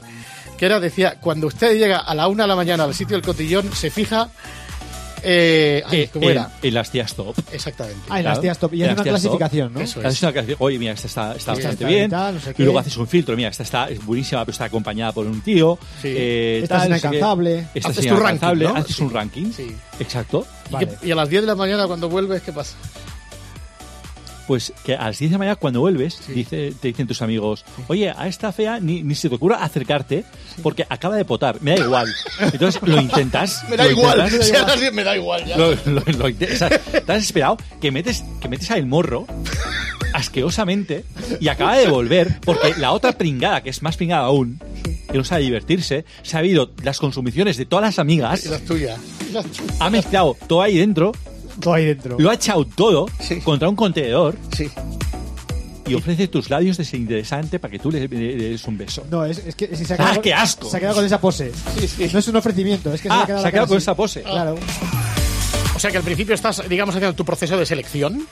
[0.58, 3.26] que era, decía, cuando usted llega a la una de la mañana al sitio del
[3.26, 4.30] cotillón, se fija...
[5.24, 6.52] Eh, ay, eh, ¿Cómo en, era?
[6.62, 7.36] en las tías top.
[7.52, 8.00] Exactamente.
[8.10, 8.30] Ah, en Claro.
[8.36, 8.74] las tías top.
[8.74, 9.80] Y En es una clasificación, ¿no?
[9.82, 10.24] Eso Haces es.
[10.24, 12.10] una canción, Oye, mira, esta está, está Sí, bastante está bien.
[12.10, 13.36] tal, no sé y luego haces un filtro.
[13.36, 15.78] Mira, esta está es buenísima, pero está acompañada por un tío.
[16.02, 16.08] Sí.
[16.16, 17.60] Eh, Esta es tal, inalcanzable.
[17.74, 18.58] Esta es Haces tu ranking.
[18.64, 18.76] ¿no?
[18.76, 19.04] Haces Sí.
[19.04, 19.52] un ranking.
[19.52, 19.76] Sí.
[20.00, 20.46] Exacto.
[21.04, 22.76] ¿Y, y a las 10 de la mañana cuando vuelves, ¿qué pasa?
[24.50, 27.64] Pues que a las 10 de la mañana cuando vuelves, dice, te dicen tus amigos,
[27.88, 30.26] oye, a esta fea ni, ni se te ocurra acercarte
[30.64, 32.08] porque acaba de potar, me da igual.
[32.40, 33.64] Entonces lo intentas.
[33.70, 35.56] Me da lo igual, intentas, si a las 10 me da igual ya.
[35.56, 39.28] lo, lo, lo o sea, estás esperado que metes, que metes al morro
[40.16, 41.06] asquerosamente
[41.40, 44.60] y acaba de volver porque la otra pringada, que es más pringada aún,
[45.12, 48.62] que no sabe divertirse, se ha habido las consumiciones de todas las amigas, Y las
[48.64, 49.00] tuyas.
[49.30, 49.78] Y las tuyas.
[49.80, 51.12] ha mezclado todo ahí dentro,
[51.60, 52.18] Todo ahí dentro.
[52.20, 53.40] lo ha echado todo Sí.
[53.42, 54.70] contra un contenedor Sí.
[55.88, 59.06] y ofrece tus labios desinteresante para que tú le, le- le des un beso.
[59.10, 60.70] No, es, es que si se ha ¡Ah, quedado, qué asco!
[60.70, 61.52] Se ha quedado con esa pose.
[62.14, 63.84] No es un ofrecimiento, es que se Ah, ha quedado, se ha quedado con así.
[63.84, 64.22] esa pose.
[64.24, 64.56] Claro.
[65.76, 68.28] O sea que al principio estás, digamos, haciendo tu proceso de selección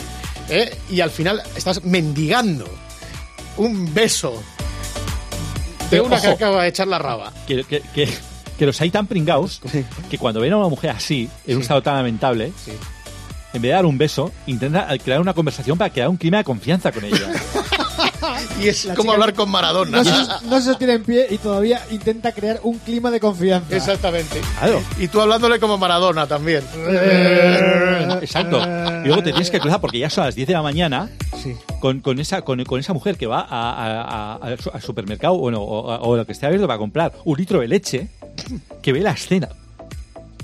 [0.50, 0.76] ¿eh?
[0.92, 2.66] y al final estás mendigando
[3.58, 4.34] un beso
[5.90, 6.36] de una que ojo.
[6.36, 7.32] acaba de echar la raba.
[7.48, 8.10] Que, que, que,
[8.60, 9.62] que los hay tan pringados
[10.10, 12.72] que cuando ven a una mujer así, en un estado tan lamentable, Sí.
[13.54, 16.44] En vez de dar un beso, intenta crear una conversación para crear un clima de
[16.44, 17.32] confianza con ella.
[18.62, 19.98] Y es La como chica hablar con Maradona.
[20.00, 23.76] No se, no se sostiene en pie y todavía intenta crear un clima de confianza.
[23.76, 24.42] Exactamente.
[24.60, 24.82] Claro.
[25.00, 26.64] Y tú hablándole como Maradona también.
[28.22, 28.60] Exacto.
[29.04, 31.10] Y luego te tienes que cruzar porque ya son las 10 de la mañana
[31.42, 31.56] Sí.
[31.80, 34.82] con, con esa, con, con esa mujer que va a- a- a- al su- al
[34.82, 38.08] supermercado bueno, o, o lo que esté abierto para comprar un litro de leche,
[38.82, 39.50] que ve la escena.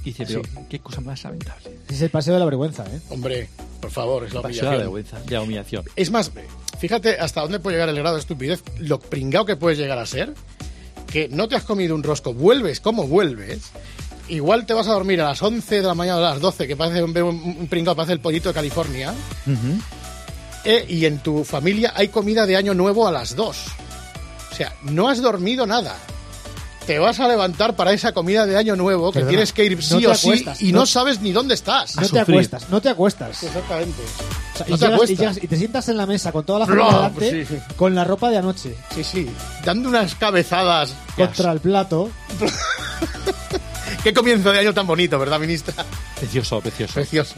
[0.06, 1.78] Y dice, pero qué cosa más lamentable.
[1.90, 3.00] Es el paseo de la vergüenza, ¿eh?
[3.10, 3.48] Hombre,
[3.80, 4.94] por favor, es la Paseo de la humillación.
[4.94, 5.86] vergüenza, de la humillación.
[5.96, 6.32] Es más,
[6.80, 10.06] fíjate hasta dónde puede llegar el grado de estupidez, lo pringao que puedes llegar a
[10.06, 10.34] ser,
[11.08, 13.72] que no te has comido un rosco, vuelves como vuelves,
[14.28, 16.68] igual te vas a dormir a las 11 de la mañana o a las 12,
[16.68, 19.14] que parece un, un, un pringao, parece el pollito de California,
[20.66, 23.58] eh, y en tu familia hay comida de año nuevo a las 2.
[24.52, 25.98] O sea, no has dormido nada.
[26.86, 29.82] Te vas a levantar para esa comida de año nuevo que Perdona, tienes que ir
[29.82, 31.96] sí o sí acuestas, y no- no sabes ni dónde estás.
[31.96, 33.42] No te acuestas, no te acuestas.
[33.44, 34.02] Exactamente.
[34.54, 35.18] O sea, No y, te llegas, y, acuestas.
[35.20, 37.56] llegas y te sientas en la mesa con toda la familia No, delante, pues sí,
[37.56, 37.62] sí.
[37.78, 39.30] con la ropa de anoche, Sí, sí.
[39.64, 40.94] Dando unas cabezadas.
[41.16, 42.10] contra el plato.
[44.04, 45.74] Qué comienzo de año tan bonito, ¿verdad, ministra?
[46.20, 46.94] Precioso, precioso.
[46.96, 47.36] Precioso.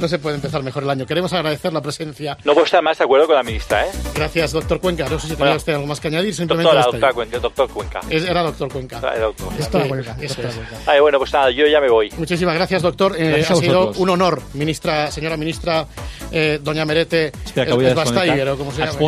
[0.00, 1.06] No se puede empezar mejor el año.
[1.06, 2.36] Queremos agradecer la presencia.
[2.44, 3.90] No puedo estar más de acuerdo con la ministra, ¿eh?
[4.14, 5.04] Gracias, doctor Cuenca.
[5.08, 5.56] No sé si tenía Bueno.
[5.56, 6.34] usted algo más que añadir.
[6.34, 7.00] Simplemente Doctora, despedir.
[7.00, 8.00] doctora Cuenca, doctor Cuenca.
[8.10, 8.98] Es- Era doctor Cuenca.
[8.98, 9.56] Era doctor.
[9.58, 10.54] Doctora Eh, Cuenca, doctora es.
[10.56, 10.76] Cuenca.
[10.86, 12.12] Ay, bueno, pues nada, yo ya me voy.
[12.16, 13.14] Muchísimas gracias, doctor.
[13.16, 15.86] Eh, Gracias a ha sido un honor, ministra, señora ministra,
[16.32, 18.90] eh, doña Merete Espera, que voy a Schweinsteiger, o como se llama.
[18.90, 18.98] llama.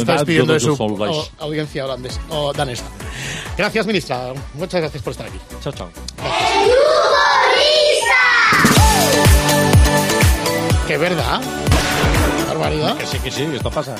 [0.00, 0.76] Está despidiendo de su
[1.38, 2.84] audiencia holandesa o danesa.
[3.56, 4.32] Gracias, ministra.
[4.54, 5.37] Muchas gracias por estar aquí.
[5.62, 5.90] Chao, chao.
[10.86, 11.40] Que verdad.
[12.38, 12.96] Qué barbaridad.
[12.96, 13.92] Que sí, que sí, esto pasa.
[13.94, 13.98] ¿eh?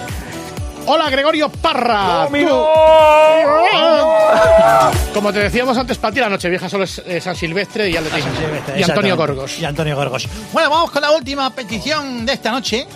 [0.87, 2.27] Hola, Gregorio Parra.
[2.31, 2.65] Tú-
[5.13, 8.01] Como te decíamos antes, para ti la Nochevieja solo es eh, San Silvestre y ya
[8.01, 8.33] le tienes.
[8.79, 9.17] Y Antonio.
[9.17, 9.59] Gorgos.
[9.59, 10.27] Y Antonio Gorgos.
[10.53, 12.87] Bueno, vamos con la última petición de esta noche.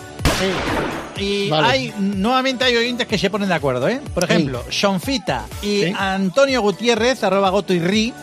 [1.19, 1.69] Y Vale.
[1.69, 4.01] hay nuevamente hay oyentes que se ponen de acuerdo, ¿eh?
[4.15, 5.95] Por ejemplo, Shonfita y Sí.
[5.97, 8.15] Antonio Gutiérrez, arroba Goto y Ri,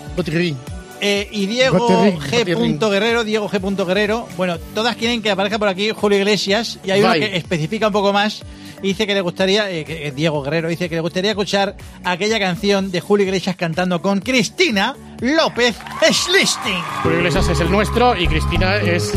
[1.01, 2.89] Eh, y Diego Gotirri, G.
[2.89, 3.85] Guerrero, Diego G.
[3.87, 4.27] Guerrero.
[4.35, 7.21] Bueno, todas quieren que aparezca por aquí Julio Iglesias y hay uno Vai.
[7.21, 8.43] que especifica un poco más
[8.83, 11.75] y dice que le gustaría, eh, que- eh, Diego Guerrero dice que le gustaría escuchar
[12.03, 15.77] aquella canción de Julio Iglesias cantando con Cristina López
[16.11, 16.81] Schlisting.
[17.03, 19.13] Julio Iglesias es el nuestro y Cristina es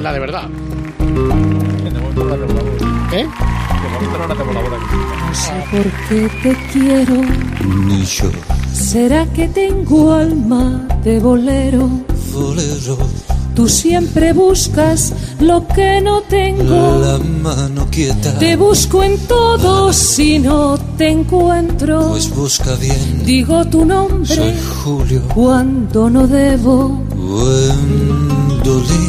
[0.00, 0.48] la de verdad.
[3.12, 3.26] ¿Eh?
[4.04, 7.14] No sé por qué te quiero.
[7.86, 8.30] Ni yo,
[8.74, 11.88] ¿Será que tengo alma de bolero?
[12.32, 12.98] bolero,
[13.54, 16.98] Tú siempre buscas lo que no tengo.
[17.00, 18.36] la mano quieta.
[18.40, 22.08] Te busco en todo si no te encuentro.
[22.08, 25.22] Pues busca bien, Digo tu nombre soy Julio.
[25.32, 27.00] cuando no debo.
[27.14, 29.04] Wendolí,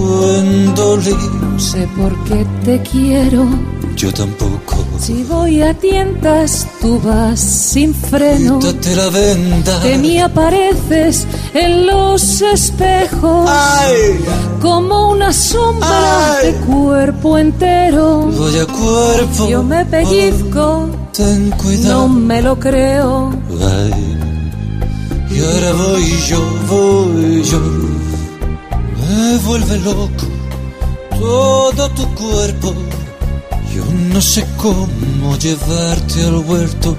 [0.00, 1.14] Wendolí.
[1.42, 3.46] No sé por qué te quiero.
[3.96, 4.76] Yo tampoco.
[4.98, 8.58] Si voy a tientas, tú vas sin freno.
[8.58, 9.80] Quítate la venda.
[9.80, 14.18] Que me apareces en los espejos Ay,
[14.60, 16.52] como una sombra Ay.
[16.52, 18.26] de cuerpo entero.
[18.36, 19.48] voy a cuerpo.
[19.48, 22.08] Yo me pellizco, Ten no cuidado.
[22.08, 23.30] me lo creo.
[23.50, 24.18] Ay,
[25.30, 27.60] y ahora voy yo, voy yo.
[29.08, 30.26] Me vuelve loco
[31.18, 32.74] todo tu cuerpo.
[33.76, 36.96] Yo no sé cómo llevarte al huerto.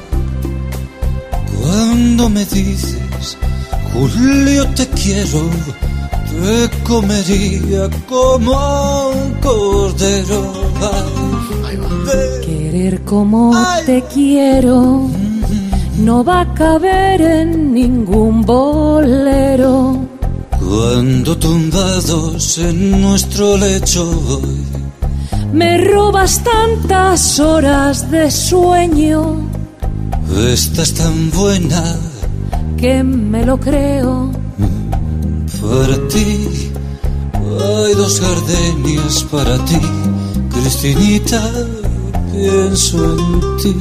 [1.62, 3.38] Cuando me dices,
[3.94, 5.42] Julio te quiero,
[6.30, 10.54] te comería como un cordero.
[11.66, 11.78] Ay,
[12.46, 13.86] Querer como Ay.
[13.86, 15.10] te quiero
[15.98, 20.08] no va a caber en ningún bolero.
[20.60, 24.58] Cuando tumbados en nuestro lecho hoy,
[25.54, 29.48] Me robas tantas horas de sueño
[30.46, 31.96] estás tan buena
[32.78, 34.32] que me lo creo.
[35.62, 36.72] para ti.
[37.60, 39.80] Hay dos gardenias para ti,
[40.52, 41.42] Cristinita,
[42.32, 43.76] pienso en ti.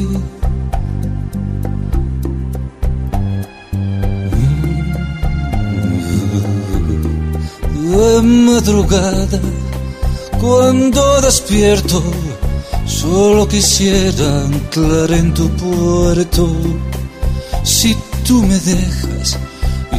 [7.90, 9.40] De madrugada,
[10.40, 12.02] cuando despierto,
[12.86, 16.48] solo quisiera anclar en tu puerto.
[17.62, 17.96] Si
[18.26, 19.38] tú me dejas,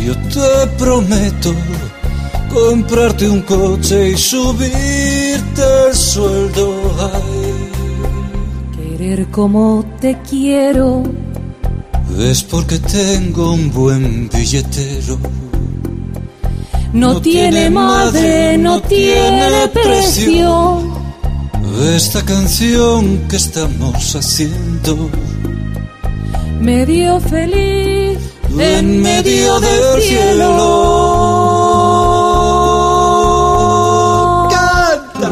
[0.05, 1.53] yo te prometo
[2.53, 6.73] comprarte un coche y subirte el sueldo.
[7.13, 11.03] Ay, Querer como te quiero
[12.19, 15.19] es porque tengo un buen billetero.
[16.97, 20.79] No, tiene madre, no tiene precio.
[21.95, 25.09] Esta canción que estamos haciendo
[26.59, 28.17] Medio feliz
[28.59, 30.47] en medio del cielo.
[34.49, 35.31] Canta.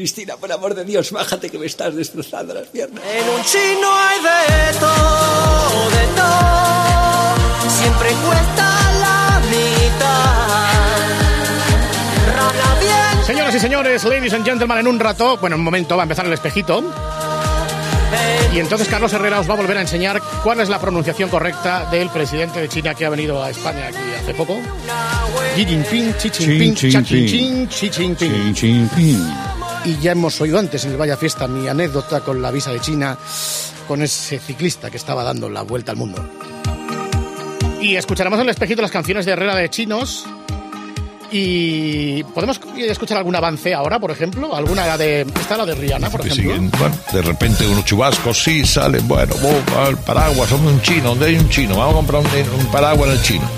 [0.00, 3.04] Cristina, por amor de Dios, bájate que me estás destrozando las piernas.
[3.04, 7.68] En un chino hay de todo, de todo.
[7.68, 11.04] Siempre cuesta la mitad.
[12.34, 13.26] Rana bien.
[13.26, 16.04] Señoras y señores, ladies and gentlemen, en un rato, bueno, en un momento va a
[16.04, 16.82] empezar el espejito.
[18.54, 21.90] Y entonces Carlos Herrera os va a volver a enseñar cuál es la pronunciación correcta
[21.90, 24.58] del presidente de China que ha venido a España aquí hace poco.
[25.54, 26.90] Xi Jinping, Xi Jinping, Xi.
[26.90, 27.90] Jinping, Xi
[28.54, 29.49] Jinping.
[29.84, 32.80] Y ya hemos oído antes en el Vaya Fiesta mi anécdota con la visa de
[32.80, 33.16] China,
[33.88, 36.22] con ese ciclista que estaba dando la vuelta al mundo.
[37.80, 40.26] Y escucharemos en el espejito las canciones de Herrera de chinos.
[41.32, 46.20] Y podemos escuchar algún avance ahora, por ejemplo, alguna de esta la de Rihanna, por
[46.26, 46.42] ejemplo.
[46.42, 51.10] siguen, bueno, de repente unos chubascos sí salen, bueno, oh, el paraguas, somos un chino,
[51.10, 51.76] ¿dónde hay un chino?
[51.76, 53.48] Vamos a comprar un, un paraguas en el chino.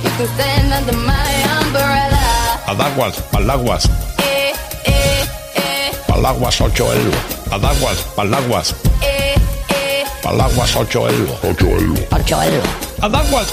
[2.67, 3.89] Adaguas, palaguas,
[6.13, 7.17] palaguas 8 euros.
[7.51, 8.75] Adaguas, palaguas,
[10.23, 11.39] palaguas 8 euros.
[11.43, 11.67] 8
[12.43, 12.69] euros.
[13.01, 13.53] Adaguas.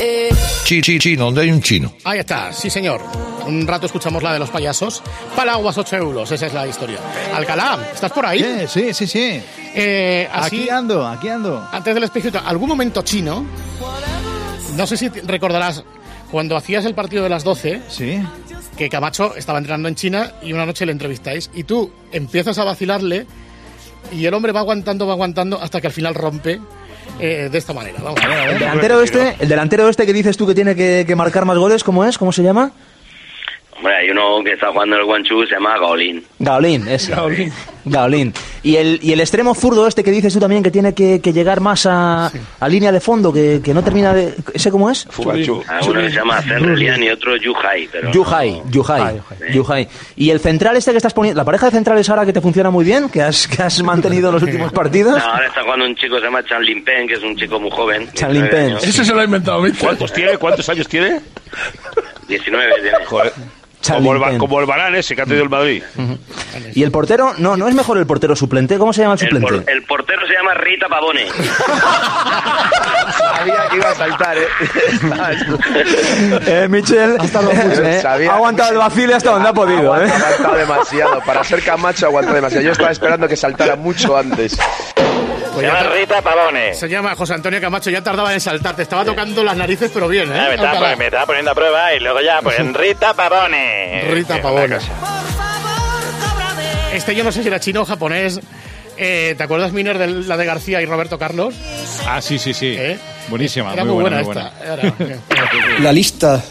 [0.66, 1.94] Chi, chi, chino, ¿dónde hay un chino?
[2.04, 3.02] Ahí está, sí señor.
[3.48, 5.02] Un rato escuchamos la de los payasos.
[5.38, 6.98] Palaguas 8 euros, esa es la historia.
[7.34, 8.66] Alcalá, ¿estás por ahí?
[8.68, 9.42] Sí, sí, sí.
[9.74, 11.66] Eh, así, Aquí ando, aquí ando.
[11.72, 13.46] antes del espejito, ¿algún momento chino?
[14.76, 15.84] no sé si recordarás
[16.32, 18.22] cuando hacías el partido de las 12, Sí.
[18.80, 22.64] Que Camacho estaba entrenando en China y una noche le entrevistáis y tú empiezas a
[22.64, 23.26] vacilarle
[24.10, 26.62] y el hombre va aguantando, va aguantando hasta que al final rompe
[27.20, 28.00] eh, de esta manera.
[28.02, 28.54] Vamos a ver, a ver.
[28.54, 31.58] El delantero este, el delantero este que dices tú que tiene que, que marcar más
[31.58, 32.18] goles, ¿cómo es?
[32.18, 32.72] ¿Cómo se llama?
[33.76, 36.24] Hombre, hay uno que está jugando en el Guangzhou, se llama Gaolin.
[36.40, 37.52] Gaolín, es Gaolín.
[38.64, 41.34] Y el, y el extremo zurdo este que dices tú también que tiene que, que
[41.34, 44.36] llegar más a, a línea de fondo, que, que no termina de...
[44.54, 45.06] ¿Ese cómo es?
[45.68, 47.88] Hay uno que se llama Cerrelian y otro Yuhai.
[47.92, 49.22] Pero Yuhai, Yuhai,
[49.54, 49.88] Yuhai.
[50.16, 52.70] Y el central este que estás poniendo, la pareja de centrales ahora que te funciona
[52.70, 55.18] muy bien, que has, que has mantenido en los últimos partidos.
[55.18, 57.36] No, ahora está jugando un chico que se llama Chan Lin Pen, que es un
[57.38, 58.10] chico muy joven.
[58.14, 58.66] Chan Lin 19 Pen.
[58.72, 58.84] años.
[58.84, 59.80] Ese se lo ha inventado Mitchell.
[59.88, 60.38] ¿Cuántos tiene?
[60.38, 61.20] ¿Cuántos años tiene?
[62.28, 63.06] 19 tiene.
[63.06, 63.34] Joder.
[63.88, 65.82] Como el, como el Barán ese que ha tenido el Madrid.
[66.76, 69.30] Y el portero, no, no es mejor el portero suplente, ¿cómo se llama el El,
[69.30, 69.62] suplente?
[69.62, 71.26] por- el portero se llama Rita Pavone.
[73.18, 74.48] Sabía que iba a saltar, ¿eh?
[76.46, 80.12] Eh, Michel eh, Sabía- ha aguantado el vacile hasta donde ha podido, Ha ¿eh?
[80.12, 81.22] aguantado demasiado.
[81.26, 82.66] Para ser Camacho ha aguantado demasiado.
[82.66, 84.58] Yo estaba esperando que saltara mucho antes.
[85.62, 89.44] Pues ya tar- Se llama José Antonio Camacho, ya tardaba en saltar, te estaba tocando
[89.44, 90.36] las narices, pero bien, ¿eh?
[90.40, 90.96] Ah, me, estaba, Alcalá.
[90.96, 94.04] me estaba poniendo a prueba y luego ya, pues Rita Pavone.
[94.12, 94.78] Rita Sí, Pavone.
[96.94, 98.40] Este yo no sé si era chino o japonés.
[98.98, 101.54] Eh, ¿Te acuerdas, Miner, de la de García y Roberto Carlos?
[102.06, 102.78] Ah, sí, sí, sí.
[103.30, 104.84] Buenísima, Era muy, muy buena, buena, muy buena.
[104.90, 105.14] esta.
[105.14, 106.44] Era- La lista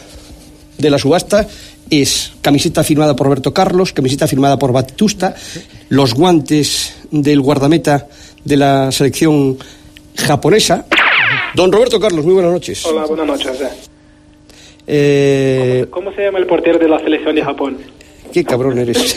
[0.77, 1.45] de la subasta
[1.91, 5.35] es camiseta firmada por Roberto Carlos, camiseta firmada por Batusta,
[5.89, 8.07] los guantes del guardameta
[8.43, 9.57] de la selección
[10.15, 10.85] japonesa.
[11.53, 12.85] Don Roberto Carlos, muy buenas noches.
[12.85, 13.59] Hola, buenas noches.
[14.87, 17.77] Eh, ¿Cómo se llama el portero de la selección de Japón?
[18.31, 19.15] qué cabrón eres.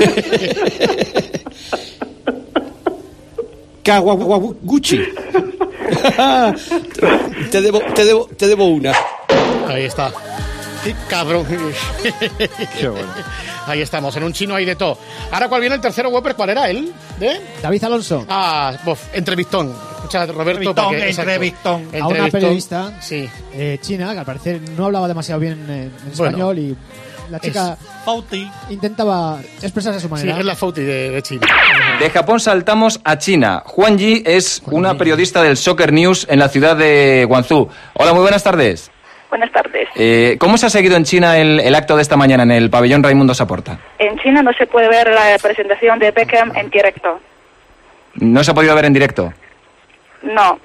[3.83, 4.99] Kawaguchi.
[7.51, 8.93] te, debo, te, debo, te debo una.
[9.67, 10.13] Ahí está.
[10.85, 11.47] Qué cabrón.
[13.67, 14.99] Ahí estamos, en un chino hay de todo.
[15.31, 16.35] Ahora, ¿cuál viene el tercero, Weber?
[16.35, 16.93] ¿Cuál era él?
[17.21, 17.41] ¿De?
[17.63, 18.27] David Alonso.
[18.29, 19.73] Ah, bof, entrevistón.
[19.97, 20.51] Escucha, Roberto.
[20.63, 21.31] Entrevistón, que- exacto.
[21.31, 21.73] entrevistón.
[21.73, 22.31] a una Entrevistón.
[22.33, 23.29] periodista Sí.
[23.55, 26.31] eh, china que al parecer no hablaba demasiado bien eh, en Bueno.
[26.37, 26.77] español y
[27.31, 27.79] la chica
[28.69, 30.39] intentaba expresarse a su Sí, manera.
[30.41, 31.47] es la Fauti de, de China.
[32.01, 33.63] De Japón saltamos a China.
[33.65, 37.69] Juan Yi es una periodista del Soccer News en la ciudad de Guangzhou.
[37.95, 38.91] Hola, muy buenas tardes.
[39.33, 39.89] Buenas tardes.
[39.97, 42.69] Eh, ¿Cómo se ha seguido en China el, el acto de esta mañana en el
[42.69, 43.79] pabellón Raimundo Saporta?
[43.99, 47.19] En China no se puede ver la presentación de Beckham en directo.
[48.17, 49.33] No se ha podido ver en directo.
[50.23, 50.59] No.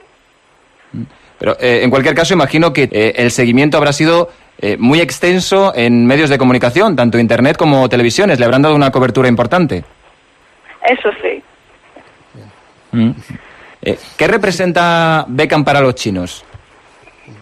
[1.39, 5.71] Pero eh, en cualquier caso, imagino que eh, el seguimiento habrá sido eh, muy extenso
[5.73, 8.37] en medios de comunicación, tanto internet como televisiones.
[8.37, 9.85] Le habrán dado una cobertura importante.
[10.85, 11.41] Eso sí.
[12.91, 13.11] Mm.
[13.81, 16.43] Eh, ¿Qué representa Beckham para los chinos?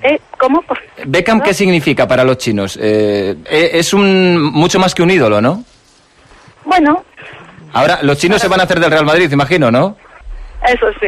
[0.02, 0.64] Eh, ¿Cómo?
[1.06, 2.78] Beckham, ¿qué significa para los chinos?
[2.82, 5.64] Eh, eh, es un mucho más que un ídolo, ¿no?
[6.66, 7.04] Bueno,
[7.76, 9.98] Ahora, los chinos se van a hacer del Real Madrid, imagino, ¿no?
[10.66, 11.08] eso sí.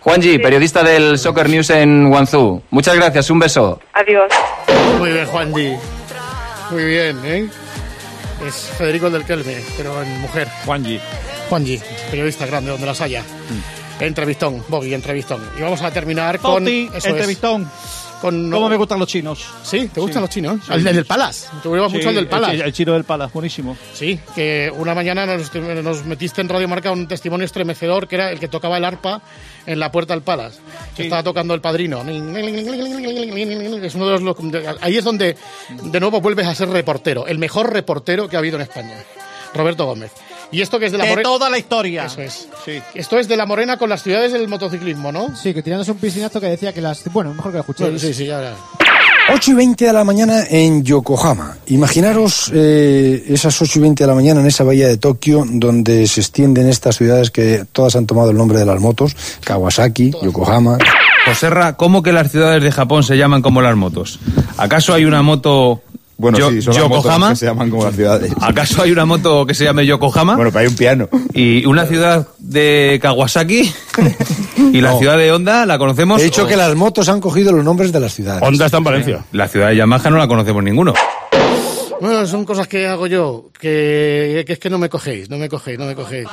[0.00, 2.62] Juanji, periodista del Soccer News en Guangzhou.
[2.70, 3.78] Muchas gracias, un beso.
[3.92, 4.32] Adiós.
[4.98, 5.76] Muy bien, Juan Di.
[6.70, 7.46] Muy bien, ¿eh?
[8.46, 10.48] Es Federico del Kelme, pero en mujer.
[10.64, 10.98] Juan G.
[11.50, 13.22] Juan G, periodista grande, donde las haya.
[14.00, 15.40] Entrevistón, Bobby, entrevistón.
[15.58, 16.64] Y vamos a terminar con...
[16.64, 17.70] Fauti, eso es, entrevistón.
[18.20, 19.44] con ¿Cómo me gustan los chinos?
[19.62, 19.88] ¿Sí?
[19.92, 20.26] ¿Te gustan Sí.
[20.26, 20.60] los chinos?
[20.66, 20.72] Sí.
[20.74, 21.46] El del Palace.
[21.62, 22.56] Te gustaba Sí, mucho el del el Palace.
[22.56, 23.76] chi- el chino del Palace, buenísimo.
[23.94, 28.30] Sí, que una mañana nos, nos metiste en Radio Marca un testimonio estremecedor que era
[28.32, 29.20] el que tocaba el arpa
[29.66, 30.58] en la puerta del Palace.
[30.96, 32.02] Que estaba tocando el padrino.
[32.02, 34.36] Es uno de los,
[34.80, 35.36] ahí es donde
[35.82, 37.26] de nuevo vuelves a ser reportero.
[37.26, 38.96] El mejor reportero que ha habido en España.
[39.54, 40.10] Roberto Gómez.
[40.52, 41.28] Y esto que es de la De Morena.
[41.28, 42.04] toda la historia.
[42.04, 42.48] Eso es.
[42.94, 45.34] Esto es de la Morena con las ciudades del motociclismo, ¿no?
[45.34, 47.02] Sí, que tirándose un piscinazo que decía que las...
[47.12, 47.90] Bueno, mejor que lo escuchéis.
[47.90, 48.54] Bueno, sí, sí, ya, ya.
[49.32, 51.56] 8 y 20 de la mañana en Yokohama.
[51.66, 56.06] Imaginaros eh, esas 8 y 20 de la mañana en esa bahía de Tokio, donde
[56.06, 60.76] se extienden estas ciudades que todas han tomado el nombre de las motos: Kawasaki, Yokohama.
[61.24, 64.18] Joserra, ¿cómo que las ciudades de Japón se llaman como las motos?
[64.56, 65.82] ¿Acaso hay una moto
[66.18, 67.28] Bueno, Yo- sí, son las motos Yokohama?
[67.30, 68.32] que se llaman como las ciudades.
[68.40, 70.36] ¿Acaso hay una moto que se llame Yokohama?
[70.36, 71.08] Bueno, pero hay un piano.
[71.34, 73.72] ¿Y una ciudad de Kawasaki?
[74.72, 76.20] ¿Y la ciudad de Honda la conocemos?
[76.20, 78.42] He dicho o- que las motos han cogido los nombres de las ciudades.
[78.42, 79.24] Honda está en Valencia.
[79.32, 80.94] La ciudad de Yamaha no la conocemos ninguno.
[82.00, 85.48] Bueno, son cosas que hago yo, que, que es que no me cogéis, no me
[85.48, 86.26] cogéis, no me cogéis.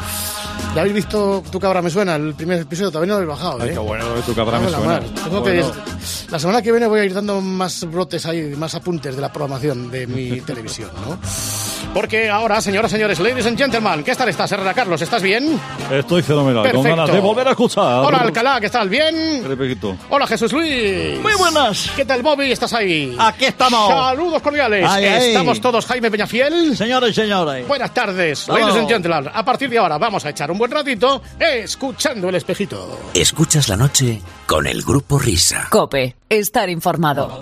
[0.75, 2.15] ¿Ya habéis visto Tu cabra me suena?
[2.15, 3.69] El primer episodio todavía no lo habéis bajado, ¿eh?
[3.69, 5.01] Ay, qué bueno, tu cabra me suena.
[5.39, 5.71] Bueno.
[6.29, 9.31] la semana que viene voy a ir dando más brotes ahí, más apuntes de la
[9.33, 11.17] programación de mi televisión, ¿no?
[11.93, 15.01] Porque ahora, señoras, señores, ladies and gentlemen, ¿qué tal estás, Herrera Carlos?
[15.01, 15.59] ¿Estás bien?
[15.91, 16.87] Estoy fenomenal, Perfecto.
[16.87, 18.05] con ganas de volver a escuchar.
[18.05, 18.87] Hola, Alcalá, ¿qué tal?
[18.89, 19.43] ¿Bien?
[19.43, 19.97] Repito.
[20.09, 21.19] Hola, Jesús Luis.
[21.19, 21.89] Muy buenas.
[21.95, 22.51] ¿Qué tal, Bobby?
[22.51, 23.15] ¿Estás ahí?
[23.19, 23.89] Aquí estamos.
[23.89, 24.85] Saludos cordiales.
[24.87, 25.27] Ay, ay.
[25.29, 26.77] ¿Estamos todos, Jaime Peñafiel?
[26.77, 27.67] Señores y señores.
[27.67, 29.31] Buenas tardes, ladies and gentlemen.
[29.33, 32.99] A partir de ahora vamos a echar un buen ratito escuchando el espejito.
[33.15, 35.67] Escuchas la noche con el grupo Risa.
[35.71, 37.41] Cope, estar informado.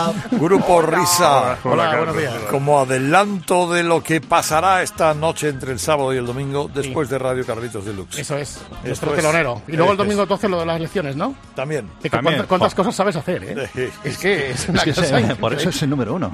[0.31, 1.57] Grupo Risa.
[1.63, 2.33] Hola, buenos días.
[2.49, 7.09] Como adelanto de lo que pasará esta noche entre el sábado y el domingo después
[7.09, 8.19] de Radio Carlitos Deluxe.
[8.19, 9.15] Eso es, Esto nuestro es.
[9.17, 9.61] telonero.
[9.67, 10.07] Y luego el Esto es.
[10.09, 11.35] domingo 12 lo de las elecciones, ¿no?
[11.55, 11.87] También.
[12.01, 12.33] De que También.
[12.35, 12.77] cuántas, cuántas Jo.
[12.77, 13.91] cosas sabes hacer, ¿eh?
[14.03, 16.31] Es que es una Es que cosa por eso es el número uno.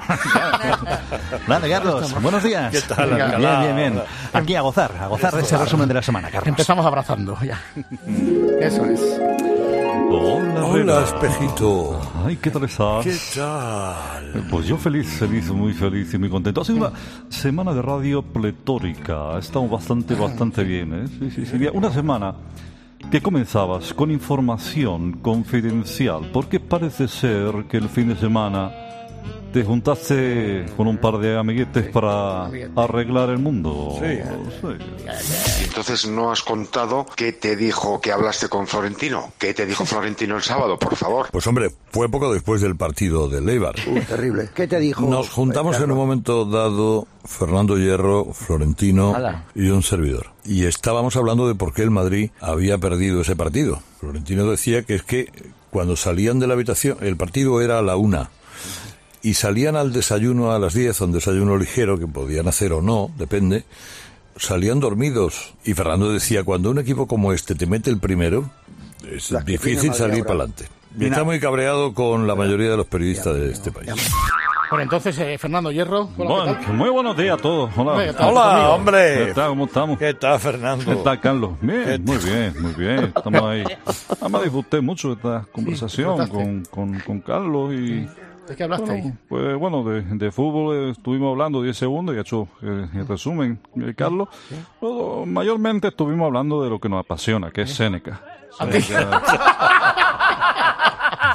[1.46, 2.22] Grande, Carlos.
[2.22, 2.70] Buenos días.
[2.72, 4.02] ¿Qué tal, Bien, bien, bien.
[4.32, 6.48] Aquí a gozar, a gozar de ese resumen de la semana, Carlos.
[6.48, 7.60] Empezamos abrazando, ya.
[8.60, 9.00] Eso es.
[10.10, 12.00] Hola, espejito.
[12.26, 13.04] Ay, ¿qué tal estás?
[13.04, 13.67] ¿Qué tal?
[14.50, 16.60] Pues yo feliz, feliz, muy feliz y muy contento.
[16.60, 16.92] Ha sido una
[17.28, 19.36] semana de radio pletórica.
[19.36, 20.94] Ha estado bastante, bastante bien.
[20.94, 21.06] ¿eh?
[21.18, 21.68] Sí, sí, sí.
[21.72, 22.34] Una semana
[23.10, 28.70] que comenzabas con información confidencial, porque parece ser que el fin de semana
[29.52, 33.96] te juntaste con un par de amiguetes para arreglar el mundo.
[34.00, 34.18] Sí.
[34.60, 35.64] Sí.
[35.64, 39.32] Entonces no has contado qué te dijo que hablaste con Florentino.
[39.38, 41.28] ¿Qué te dijo Florentino el sábado, por favor?
[41.30, 43.74] Pues hombre, fue poco después del partido de Leibar.
[44.06, 44.50] terrible.
[44.54, 45.06] ¿Qué te dijo?
[45.08, 49.14] Nos juntamos en un momento dado Fernando Hierro, Florentino
[49.54, 50.32] y un servidor.
[50.44, 53.82] Y estábamos hablando de por qué el Madrid había perdido ese partido.
[54.00, 55.30] Florentino decía que es que
[55.70, 58.30] cuando salían de la habitación, el partido era a la una.
[59.28, 63.10] Y salían al desayuno a las 10, un desayuno ligero que podían hacer o no,
[63.18, 63.64] depende.
[64.36, 65.52] Salían dormidos.
[65.66, 68.48] Y Fernando decía, cuando un equipo como este te mete el primero,
[69.12, 70.64] es que difícil salir para adelante.
[70.98, 73.90] Y está muy cabreado con la mayoría de los periodistas de este país.
[74.70, 76.08] Bueno, entonces, eh, Fernando Hierro.
[76.16, 76.74] hola, Bueno, ¿qué tal?
[76.74, 77.70] muy buenos días a todos.
[77.76, 77.92] Hola.
[77.92, 78.28] Hola, ¿qué tal?
[78.30, 78.68] Hola, Conmigo.
[78.74, 79.26] hombre.
[79.26, 79.48] ¿Qué tal?
[79.50, 79.98] ¿Cómo estamos?
[79.98, 80.84] ¿Qué tal, Fernando?
[80.86, 81.50] ¿Qué tal, Carlos?
[81.60, 83.12] Bien, ¿Qué muy bien, muy bien.
[83.14, 83.64] Estamos ahí.
[84.22, 86.64] Además, disfruté mucho esta conversación disfrutaste.
[86.70, 88.08] con, con, con Carlos y...
[88.48, 89.12] ¿De qué hablaste ahí?
[89.28, 93.06] Pues bueno, de, de fútbol eh, estuvimos hablando 10 segundos y ha hecho eh, el
[93.06, 94.28] resumen eh, Carlos.
[94.80, 98.20] Pero mayormente estuvimos hablando de lo que nos apasiona, que es Seneca.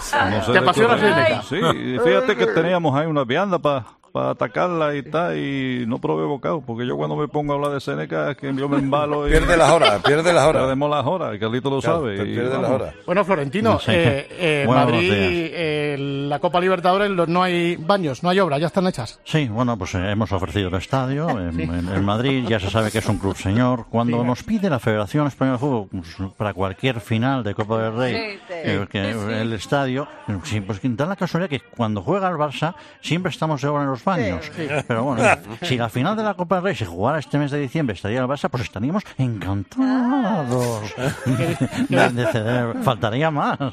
[0.01, 1.41] Sé ¿Te apasiona Seneca?
[1.43, 1.57] Sí,
[2.03, 6.85] fíjate que teníamos ahí una vianda para atacarla y tal, y no probé bocado, porque
[6.85, 9.31] yo cuando me pongo a hablar de Seneca es que yo me embalo y...
[9.31, 10.61] Pierde las horas, pierde las horas.
[10.63, 12.15] Perdemos las horas, y Carlito lo Claro, sabe.
[12.15, 12.95] y pierde las horas.
[13.05, 13.91] Bueno, Florentino, Sí.
[13.91, 15.95] eh, eh, Buenos Madrid, eh,
[16.29, 19.19] la Copa Libertadores, no hay baños, no hay obras, ya están hechas.
[19.23, 22.91] Sí, bueno, pues eh, hemos ofrecido el estadio en, en- en Madrid, ya se sabe
[22.91, 23.85] que es un club señor.
[23.89, 24.27] Cuando Sí.
[24.27, 28.13] nos pide la Federación Española de Fútbol pues, para cualquier final de Copa del Rey,
[28.15, 28.53] Sí, sí.
[28.63, 29.09] eh, que
[29.41, 30.07] el estadio,
[30.43, 33.89] sí, pues da la casualidad que cuando juega el Barça siempre estamos de obra en
[33.89, 34.02] los
[34.87, 35.23] Pero bueno,
[35.61, 38.19] si la final de la Copa del Rey se jugara este mes de diciembre, estaría
[38.19, 40.81] el Barça, pues estaríamos encantados
[41.89, 42.75] de, de ceder.
[42.83, 43.57] Faltaría más.
[43.59, 43.67] ¿Qué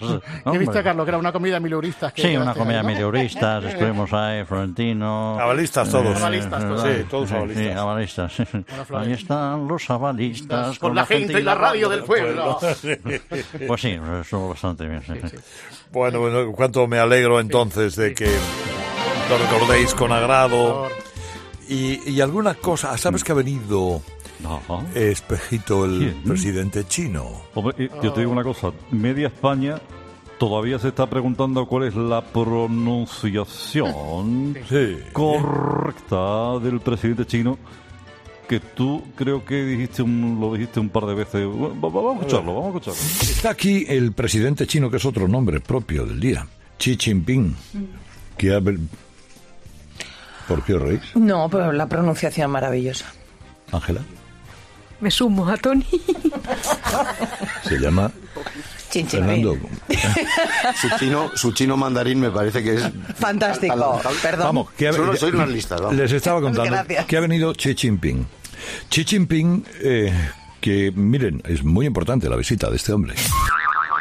[0.44, 0.58] hombre.
[0.58, 1.04] viste, Carlos?
[1.04, 2.12] Que era una comida mileuristas.
[2.12, 5.38] que Sí, una comida mileuristas, estuvimos ahí, Florentino.
[5.38, 6.16] Avalistas todos.
[6.16, 6.82] Avalistas todos.
[6.82, 7.64] Sí, todos avalistas.
[7.64, 8.32] Sí, avalistas.
[8.94, 10.78] Ahí están los avalistas.
[10.78, 12.58] Con la gente y la radio del pueblo.
[12.60, 15.02] Pues sí, estuvo bastante bien.
[15.02, 15.36] sí, sí.
[15.92, 18.30] Bueno, bueno, cuánto me alegro entonces de que
[19.30, 20.88] lo recordéis con agrado.
[21.68, 24.02] Y, y alguna cosa, ¿sabes que ha venido
[24.44, 24.84] Ajá.
[24.94, 26.22] Espejito, el ¿Quién?
[26.24, 27.42] presidente chino?
[27.54, 29.80] Hombre, yo te digo una cosa, media España
[30.38, 34.56] todavía se está preguntando cuál es la pronunciación
[35.12, 37.58] correcta del presidente chino
[38.48, 41.46] que tú creo que dijiste un- lo dijiste un par de veces.
[41.46, 43.00] Bueno, Vamos a escucharlo, vamos a escucharlo.
[43.30, 46.44] Está aquí el presidente chino, que es otro nombre propio del día,
[46.78, 47.54] Xi Jinping,
[48.36, 48.60] que ha...
[50.50, 53.04] ¿Por qué os reís, No, pero la pronunciación maravillosa.
[53.70, 54.00] Ángela?
[55.00, 55.86] Me sumo a Tony.
[57.62, 58.10] Se llama
[59.08, 59.56] Fernando.
[60.80, 62.82] Su chino, su chino mandarín me parece que es...
[63.16, 64.00] Fantástico.
[64.20, 64.46] Perdón.
[64.46, 65.96] Vamos, que ha- Solo soy unas listas, vamos.
[65.96, 67.06] Les estaba contando Gracias.
[67.06, 68.26] que ha venido Xi Jinping.
[68.90, 70.12] Xi Jinping, eh,
[70.60, 73.14] que miren, es muy importante la visita de este hombre.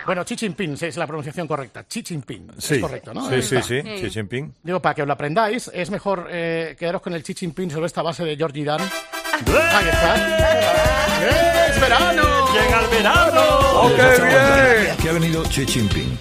[0.09, 1.85] Bueno, Xi Jinping es la pronunciación correcta.
[1.87, 2.53] Xi Jinping.
[2.57, 2.73] Sí.
[2.73, 3.29] Es correcto, ¿no?
[3.29, 4.55] Sí, sí, sí, Xi Jinping.
[4.63, 7.85] Digo, para que os lo aprendáis, es mejor eh, quedaros con el Xi Jinping sobre
[7.85, 8.81] esta base de Georgie Dan.
[8.81, 11.67] Ahí está.
[11.69, 12.23] ¡Es verano!
[12.51, 13.41] ¡Llega el verano!
[13.75, 14.97] ¡Oh, qué bien!
[14.97, 16.17] Que ha venido Xi Jinping.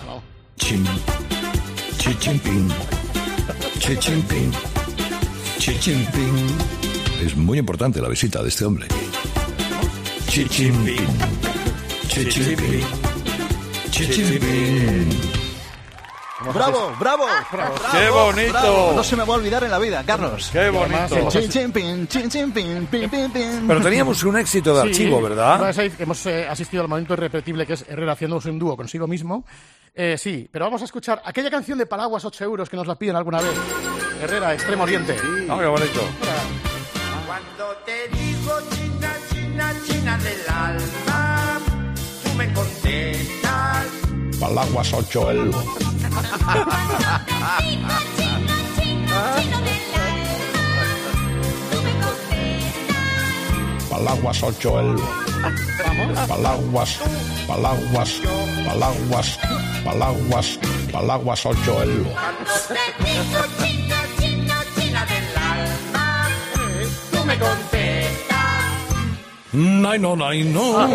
[0.56, 0.84] Chin.
[1.96, 2.68] Xi Jinping.
[3.80, 4.52] Xi Jinping.
[5.60, 6.58] Xi Jinping.
[7.24, 8.86] Es muy importante la visita de este hombre.
[10.28, 11.06] Chichimpín.
[12.06, 12.26] Chichimpín.
[12.28, 13.07] Chichimpín.
[16.54, 17.24] ¡Bravo, bravo!
[17.92, 18.52] ¡Qué bonito!
[18.52, 18.92] bravo.
[18.94, 20.50] No se me va a olvidar en la vida, Carlos.
[20.52, 21.28] ¡Qué bonito!
[21.30, 23.64] Chin, chin, pin, chin, chin, pin, pin, pin, pin.
[23.66, 25.74] Pero teníamos un éxito de Sí, archivo, ¿verdad?
[25.98, 29.44] Hemos eh, asistido al momento irrepetible que es Herrera haciéndose un dúo consigo mismo.
[29.94, 32.94] Eh, sí, pero vamos a escuchar aquella canción de Paraguas 8 euros que nos la
[32.94, 33.54] piden alguna vez.
[34.22, 35.16] Herrera, Extremo Oriente.
[35.48, 36.00] Ah, qué bonito.
[37.26, 41.58] Cuando te digo China, China, China del alma,
[42.38, 43.86] me contestas.
[44.38, 45.50] Palaguas 8 el.
[53.90, 54.96] Palaguas 8 el.
[56.28, 57.00] Palaguas,
[57.48, 58.20] Palaguas,
[58.66, 59.38] Palaguas,
[59.84, 60.58] Palaguas,
[60.92, 62.06] Palaguas 8 el.
[67.38, 68.28] Contestas.
[69.52, 70.88] No, no, no, no.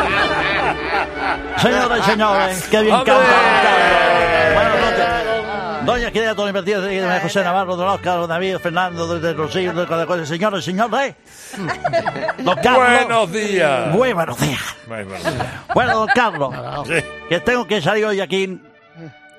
[1.58, 3.22] Señoras y señores, qué bien canta don
[3.62, 4.54] Carlos.
[4.54, 5.06] Buenas noches.
[5.86, 9.86] Doña Querida Tony Martínez, de José Navarro, Don Oscar, Don David, Fernando, desde Rosillo, de
[9.86, 10.26] cada cosa.
[10.26, 11.14] Señores y señores,
[12.38, 13.06] don Carlos.
[13.06, 13.86] Buenos días.
[13.88, 14.60] Muy buenos días.
[14.86, 15.10] Bueno,
[15.74, 16.54] Bueno, don Carlos,
[16.86, 16.94] Sí.
[17.28, 18.60] que tengo que salir hoy aquí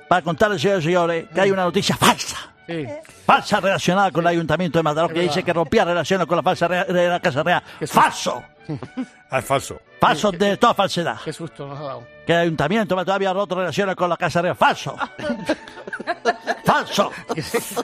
[0.08, 2.38] para contarles, señores y señores, que hay una noticia falsa.
[2.68, 2.86] Sí.
[3.26, 6.68] Falsa relacionada con el Ayuntamiento de Mataró, que dice que rompía relaciones con la falsa
[6.68, 7.64] la Casa Real.
[7.88, 8.44] ¡Falso!
[9.30, 9.80] Ah, es falso.
[10.02, 11.18] Falso de toda falsedad.
[11.24, 12.08] Qué susto nos ha dado.
[12.26, 14.56] Que el Ayuntamiento Mataró había roto relaciones con la Casa Real.
[14.56, 14.96] ¡Falso!
[16.66, 17.12] ¡Falso!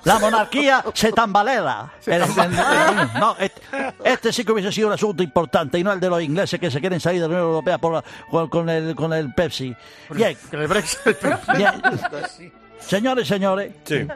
[0.04, 1.92] La monarquía se tambalea.
[2.06, 3.62] El- el- no, este,
[4.04, 6.72] este sí que hubiese sido un asunto importante y no el de los ingleses que
[6.72, 9.76] se quieren salir de la Unión Europea por la- con, con el, con el Pepsi.
[10.10, 10.38] Bien.
[10.50, 11.00] Con el Brexit.
[11.56, 11.72] Bien.
[12.80, 14.08] Señores y señores, Sí.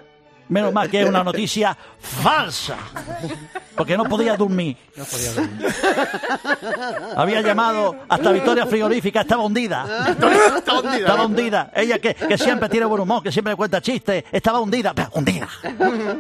[0.52, 2.78] Menos mal que es una noticia falsa.
[3.76, 4.78] Porque no podía dormir.
[4.96, 5.50] No podía ver.
[7.16, 9.86] Había llamado hasta Victoria Frigorífica, estaba hundida.
[10.10, 10.98] Está hundida.
[10.98, 11.72] Estaba hundida.
[11.74, 14.94] Ella que, que siempre tiene buen humor, que siempre cuenta chistes, estaba hundida.
[14.94, 15.48] Pero, hundida.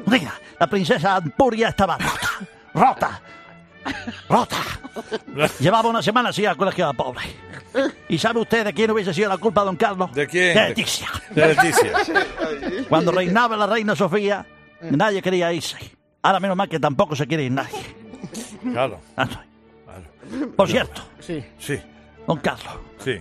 [0.06, 0.34] Hundida.
[0.60, 2.30] La princesa Ampuria estaba rota.
[2.74, 3.22] Rota.
[4.30, 4.58] Rota.
[5.60, 7.51] Llevaba una semana así al colegio de pobre.
[8.10, 10.12] ¿Y sabe usted de quién hubiese sido la culpa, don Carlos?
[10.14, 10.54] ¿De quién?
[10.56, 11.08] De Leticia.
[11.30, 11.92] De Leticia.
[12.90, 14.46] Cuando reinaba la reina Sofía,
[14.82, 15.78] nadie quería irse.
[16.22, 17.80] Ahora menos mal que tampoco se quiere ir nadie.
[18.72, 19.00] Claro.
[19.16, 20.52] Ah, no.
[20.56, 21.44] Por cierto, Sí.
[21.60, 21.80] Sí,
[22.26, 23.20] don Carlos, sí,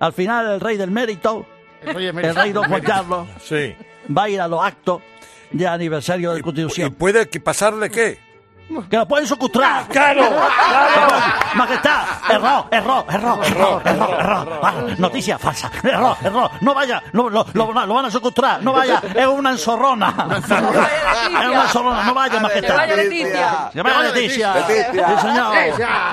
[0.00, 1.46] al final el rey del mérito,
[1.82, 3.74] El rey, el rey don Juan Carlos, sí.
[4.16, 5.02] va a ir a los actos
[5.52, 6.94] de aniversario de ¿Y Constitución.
[6.94, 8.18] puede que pasarle qué?
[8.90, 9.86] Que lo pueden secuestrar.
[9.88, 10.22] ¡Claro!
[11.54, 14.60] Majestad, error, error, error, error, error, error.
[14.62, 16.50] Ah, Noticia falsa, error, error.
[16.60, 20.14] No vaya, no, lo, lo- lo van a secuestrar, no vaya, es una enzorrona.
[21.26, 22.76] Es una enzorrona, no vaya, majestad.
[22.76, 23.70] vaya Leticia.
[23.72, 24.54] Que vaya Leticia.
[24.66, 24.74] Sí,
[25.22, 25.54] señor.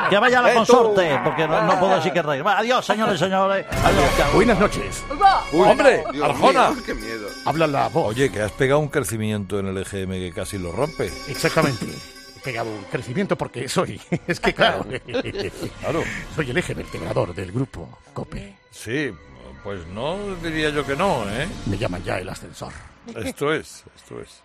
[0.10, 2.42] Que vaya la consorte, porque no, no puedo decir que rey.
[2.42, 3.66] Va, Adiós, señores y señores.
[3.84, 4.34] Adiós.
[4.34, 5.04] Buenas noches.
[5.52, 6.04] Uy, ¡Hombre!
[6.12, 6.70] Dios ¡Arjona!
[6.72, 7.28] mío, ¡Qué miedo!
[7.46, 8.10] Habla la voz.
[8.10, 11.12] Oye, que has pegado un crecimiento en el EGM que casi lo rompe.
[11.28, 11.86] Exactamente.
[12.44, 14.00] Pegado un crecimiento porque soy.
[14.28, 14.86] Es que claro.
[15.80, 16.04] Claro.
[16.36, 18.58] Soy el eje vertebrador del grupo COPE.
[18.72, 19.12] Sí,
[19.64, 21.48] pues no diría yo que no, ¿eh?
[21.68, 22.74] Me llaman ya el ascensor.
[23.16, 24.42] Esto es, esto es.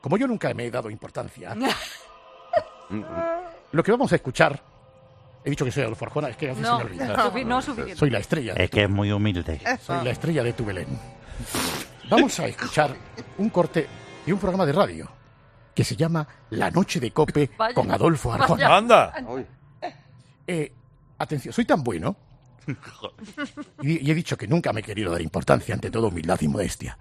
[0.00, 1.54] Como yo nunca me he dado importancia,
[3.72, 4.62] lo que vamos a escuchar.
[5.44, 7.44] He dicho que soy Adolfo Arjona, es que a veces No, se me olvida.
[7.44, 7.96] no suficiente.
[7.96, 8.52] Soy la estrella.
[8.54, 9.60] Es que es muy humilde.
[9.80, 10.86] Soy la estrella de tu Belén.
[12.08, 12.94] Vamos a escuchar
[13.38, 13.88] un corte
[14.24, 15.10] de un programa de radio
[15.74, 17.74] que se llama La Noche de Cope Vaya.
[17.74, 18.64] con Adolfo Arjona.
[18.64, 18.76] Vaya.
[18.76, 19.14] ¡Anda!
[20.46, 20.72] Eh,
[21.18, 22.16] atención, soy tan bueno.
[23.82, 26.48] Y, y he dicho que nunca me he querido dar importancia, ante todo humildad y
[26.48, 26.96] modestia.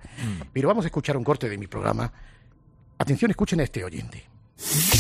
[0.54, 2.12] Pero vamos a escuchar un corte de mi programa.
[2.98, 4.28] Atención, escuchen a este oyente.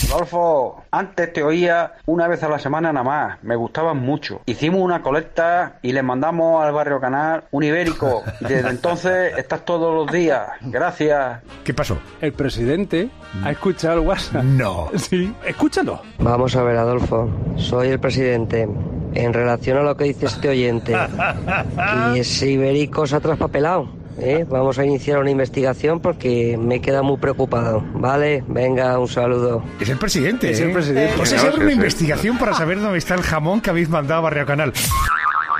[0.09, 4.41] Rodolfo, antes te oía una vez a la semana nada más, me gustaban mucho.
[4.45, 8.23] Hicimos una colecta y le mandamos al barrio Canal un ibérico.
[8.41, 10.41] Desde entonces estás todos los días.
[10.61, 11.41] Gracias.
[11.63, 11.97] ¿Qué pasó?
[12.19, 13.09] El presidente
[13.43, 14.43] ha escuchado el WhatsApp.
[14.43, 14.89] No.
[15.11, 16.01] Sí, escúchalo.
[16.19, 17.29] Vamos a ver, Adolfo.
[17.57, 18.67] Soy el presidente.
[19.13, 20.95] En relación a lo que dice este oyente,
[22.15, 23.89] y ese ibérico se ha traspapelado.
[24.21, 24.45] ¿Eh?
[24.49, 27.83] Vamos a iniciar una investigación porque me queda muy preocupado.
[27.93, 28.43] ¿Vale?
[28.47, 29.63] Venga, un saludo.
[29.79, 30.51] Es el presidente.
[30.51, 30.73] Es el ¿eh?
[30.73, 31.25] presidente.
[31.25, 34.23] Sea, se abre una investigación para saber dónde está el jamón que habéis mandado a
[34.23, 34.73] Barrio Canal.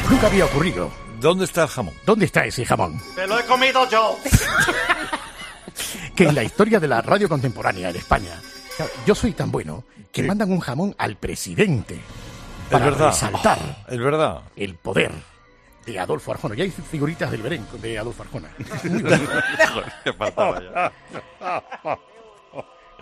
[0.09, 0.89] Nunca había ocurrido.
[1.20, 1.93] ¿Dónde está el jamón?
[2.05, 2.99] ¿Dónde está ese jamón?
[3.16, 4.18] ¡Me lo he comido yo!
[6.16, 8.32] Que en la historia de la radio contemporánea en España,
[9.05, 11.99] yo soy tan bueno que mandan un jamón al presidente
[12.70, 13.07] para verdad.
[13.07, 13.57] resaltar
[13.88, 14.41] Es verdad.
[14.57, 15.12] el poder
[15.91, 16.55] de Adolfo Arjona.
[16.55, 18.49] Ya hay figuritas del Berén de Adolfo Arjona.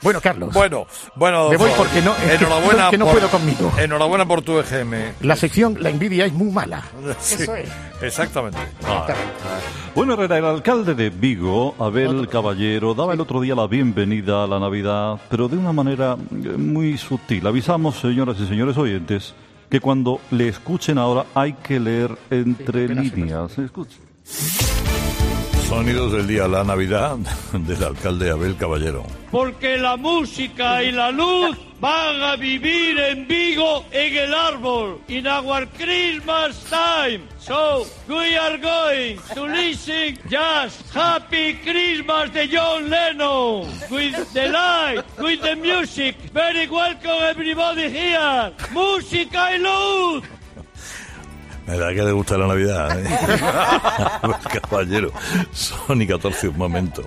[0.01, 0.53] Bueno, Carlos.
[0.53, 1.49] Bueno, bueno.
[1.49, 3.69] Me voy porque no- es que- enhorabuena no- que no por- puedo conmigo.
[3.77, 4.93] Enhorabuena por tu EGM.
[5.19, 6.83] La sección La envidia es muy mala.
[7.19, 7.69] Sí, Eso es.
[8.01, 8.57] Exactamente.
[9.95, 14.47] Bueno, Herrera, el alcalde de Vigo, Abel Caballero, daba el otro día la bienvenida a
[14.47, 17.45] la Navidad, pero de una manera eh, muy sutil.
[17.45, 19.33] Avisamos, señoras y señores oyentes,
[19.69, 23.57] que cuando le escuchen ahora hay que leer entre líneas.
[23.57, 24.01] Escuchen.
[25.69, 27.17] Sonidos del día, la Navidad
[27.53, 29.05] del alcalde Abel Caballero.
[29.29, 34.99] Porque la música y la luz van a vivir en Vigo en el árbol.
[35.07, 37.21] In our Christmas time.
[37.37, 43.69] So, we are going to listen just Happy Christmas de John Lennon.
[43.91, 46.15] With the light, with the music.
[46.33, 48.51] Very welcome everybody here.
[48.71, 50.23] Música y luz.
[51.69, 52.99] Me da que le gusta la Navidad.
[52.99, 53.05] ¿eh?
[54.69, 55.11] Caballero.
[55.51, 57.03] Sony 14, un momento.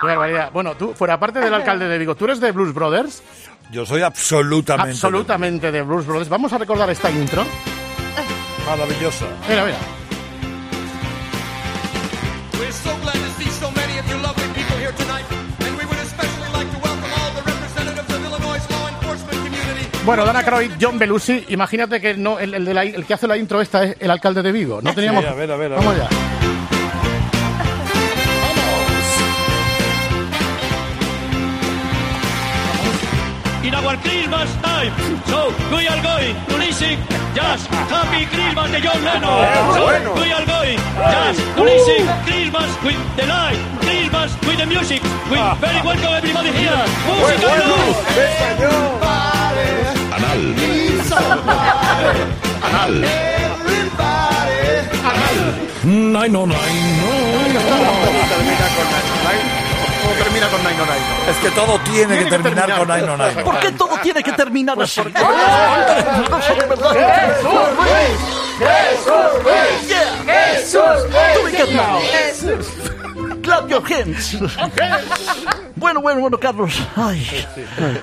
[0.00, 0.50] Qué barbaridad.
[0.52, 3.22] Bueno, tú, fuera parte del alcalde de Vigo, ¿tú eres de Blues Brothers?
[3.70, 4.90] Yo soy absolutamente.
[4.90, 6.28] Absolutamente de Blues Brothers.
[6.28, 7.44] Vamos a recordar esta intro.
[8.66, 9.26] Maravillosa.
[9.48, 9.78] Mira, mira.
[20.06, 23.26] Bueno, Dana Croyd, John Belushi, imagínate que no, el, el de la- el que hace
[23.26, 24.80] la intro esta es el alcalde de Vigo.
[24.80, 25.24] No teníamos.
[25.24, 26.02] Sí, a ver, a ver, a Vamos ver.
[26.04, 26.10] allá.
[33.64, 34.92] In our Christmas time.
[35.26, 36.94] So, we are going to listen
[37.34, 39.42] just Happy Christmas de John Lennon.
[39.74, 45.02] So, we are going just to listen Christmas with the light, Christmas with the music.
[45.30, 46.78] We very welcome everybody here.
[47.10, 47.96] Música y luz.
[50.16, 50.40] Anal.
[52.62, 52.94] Anal.
[55.84, 56.56] Nine, no, nine,
[60.02, 61.30] ¿Cómo termina con Nine on Nine?
[61.30, 63.44] Es que todo tiene, que terminar, con Nine on Nine.
[63.44, 65.02] ¿Por qué todo tiene que terminar así?
[65.02, 65.14] ¡Jesús
[67.76, 68.18] Luis!
[68.58, 69.88] ¡Jesús Luis!
[69.88, 70.24] Yeah.
[70.24, 71.56] ¡Jesús Luis!
[72.10, 72.95] ¡Jesús!
[73.46, 74.36] Clap your hands.
[75.76, 76.72] Bueno, bueno, bueno, Carlos.
[76.96, 77.24] Ay,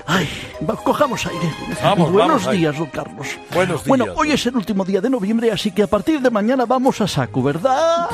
[0.06, 0.28] ay,
[0.68, 1.52] va, cojamos aire.
[1.82, 2.58] Vamos, Buenos vamos ahí.
[2.58, 3.26] días, don Carlos.
[3.52, 4.16] Buenos Bueno, días.
[4.16, 7.08] hoy es el último día de noviembre, así que a partir de mañana vamos a
[7.08, 8.08] saco, ¿verdad?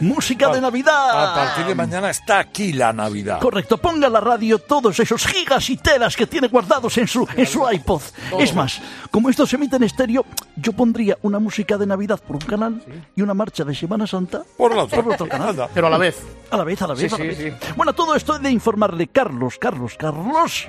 [0.00, 1.32] Música de Navidad.
[1.32, 3.40] A partir de mañana está aquí la Navidad.
[3.40, 7.28] Correcto, ponga en la radio todos esos gigas y teras que tiene guardados en su,
[7.36, 8.02] en su iPod.
[8.38, 8.80] Es más,
[9.10, 10.24] como esto se emite en estéreo,
[10.56, 12.82] yo pondría una música de Navidad por un canal
[13.14, 15.02] y una marcha de Semana Santa Por la otra.
[15.02, 15.48] por otro canal.
[15.50, 15.68] Anda.
[15.74, 16.22] Pero a la vez.
[16.50, 17.12] A la vez, a la vez.
[17.12, 17.76] Sí, a la sí, vez.
[17.76, 20.66] Bueno, todo esto de informarle, Carlos, Carlos, Carlos,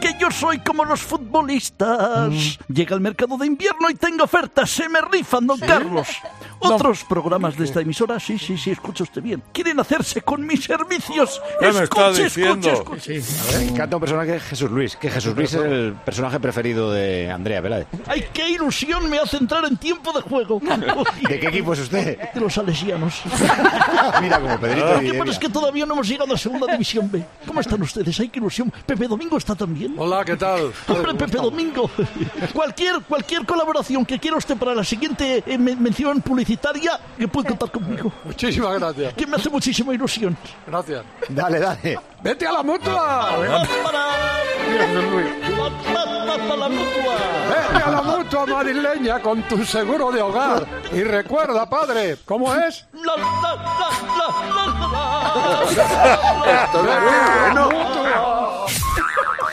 [0.00, 2.30] que yo soy como los futbolistas.
[2.30, 2.72] Mm.
[2.72, 6.08] Llega el mercado de invierno y tengo ofertas, se me rifan, don Carlos.
[6.58, 10.64] Otros programas de esta emisora, sí, sí, sí, escucha usted bien, quieren hacerse con mis
[10.64, 11.40] servicios.
[11.60, 13.22] ¿Qué me está Escuche, escuche, escuche.
[13.58, 16.90] Me encanta un personaje que es Jesús Luis, que Jesús Luis es el personaje preferido
[16.92, 17.86] de Andrea Peláez.
[18.06, 20.60] Ay, qué ilusión me hace entrar en tiempo de juego.
[21.28, 22.18] ¿De qué equipo es usted?
[22.32, 23.22] De los salesianos.
[24.22, 27.10] Mira, como Pedrito Lo que pasa es que todavía no hemos llegado a Segunda División
[27.10, 27.24] B.
[27.46, 28.18] ¿Cómo están ustedes?
[28.20, 28.72] Ay, qué ilusión.
[28.84, 29.94] Pepe Domingo está también.
[29.98, 30.72] Hola, ¿qué tal?
[30.88, 31.90] Hombre, Pepe Domingo.
[32.52, 36.45] Cualquier, cualquier colaboración que quiera usted para la siguiente eh, men- mención publicitaria,
[37.18, 38.12] que puede contar conmigo.
[38.24, 39.14] Muchísimas gracias.
[39.14, 40.36] Que me hace muchísima ilusión.
[40.66, 41.04] Gracias.
[41.28, 41.98] Dale, dale.
[42.26, 43.36] ¡Vete a la mutua!
[47.48, 50.66] ¡Vete a la mutua madrileña con tu seguro de hogar!
[50.92, 52.84] Y recuerda, padre, ¿cómo es?
[57.14, 57.70] Bueno.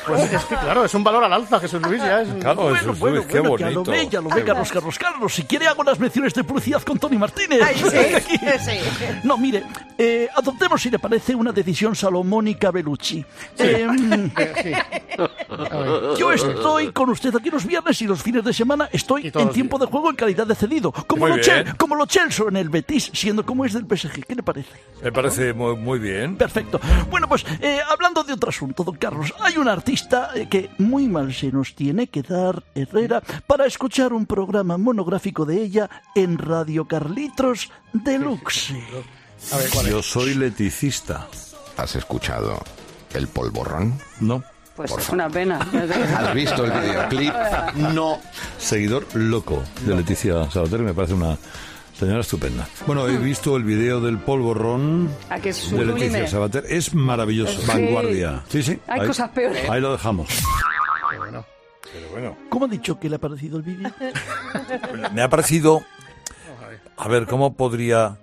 [0.07, 2.01] Pues es que claro, es un valor al alza, Jesús Luis.
[2.01, 2.30] Ya es...
[2.41, 3.91] Claro, Bueno, Jesús bueno, Luis, qué bueno, ya lo bonito.
[3.91, 5.34] ve, ya lo ve, Carlos, Carlos, Carlos.
[5.34, 7.61] Si quiere hago las menciones de publicidad con Tony Martínez.
[7.63, 8.80] Ay, sí, sí.
[9.24, 9.63] No, mire,
[9.97, 13.24] eh, adoptemos, si le parece, una decisión salomónica Belucci.
[13.57, 13.88] Eh,
[16.18, 19.78] yo estoy con usted aquí los viernes y los fines de semana estoy en tiempo
[19.78, 20.91] de juego en calidad de cedido.
[20.91, 24.26] Como Muy lo, Chel- como lo Chelsea en el Betis, siendo como es del PSG.
[24.26, 24.70] ¿Qué le parece?
[25.01, 26.36] Me parece muy, muy bien.
[26.38, 26.80] Perfecto.
[27.09, 31.07] Bueno, pues eh, hablando de otro asunto, don Carlos, hay un artista eh, que muy
[31.07, 36.38] mal se nos tiene que dar, Herrera, para escuchar un programa monográfico de ella en
[36.38, 38.74] Radio Carlitos Deluxe.
[39.89, 41.28] Yo soy leticista.
[41.78, 42.59] ¿Has escuchado
[43.13, 43.99] el polvorrón?
[44.19, 44.43] No.
[44.76, 45.59] Pues es una pena.
[46.17, 47.34] ¿Has visto el videoclip?
[47.76, 48.19] No.
[48.57, 51.38] Seguidor loco de Leticia Sabater, que me parece una
[51.97, 52.67] señora estupenda.
[52.88, 56.28] Bueno, he visto el video del polvorrón ¿A que es de Leticia?
[56.28, 56.65] Sabater.
[56.67, 57.59] Es maravilloso.
[57.61, 57.67] Sí.
[57.67, 58.43] Vanguardia.
[58.49, 58.80] Sí, sí.
[58.88, 59.69] Hay ahí- cosas peores.
[59.69, 60.28] Ahí lo dejamos.
[61.91, 63.91] Pero bueno, ¿Cómo ha dicho que le ha parecido el vídeo?
[65.13, 65.84] me ha parecido...
[66.97, 68.17] A ver, ¿cómo podría...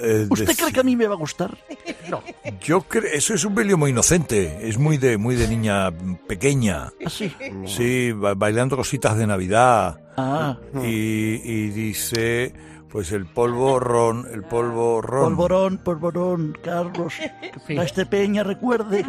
[0.00, 1.56] eh, ¿Usted decir- cree que a mí me va a gustar?
[2.08, 2.22] No.
[2.62, 5.90] Yo creo, eso es un vídeo muy inocente, es muy de, muy de niña
[6.28, 6.92] pequeña.
[7.08, 7.32] Sí.
[7.66, 9.98] Sí, ba- bailando cositas de Navidad.
[10.16, 10.56] Ah.
[10.84, 12.52] Y, y dice,
[12.96, 15.36] pues el polvo ron, el polvo ron.
[15.36, 17.12] Polvorón, polvorón, Carlos.
[17.68, 19.04] A este peña recuerde.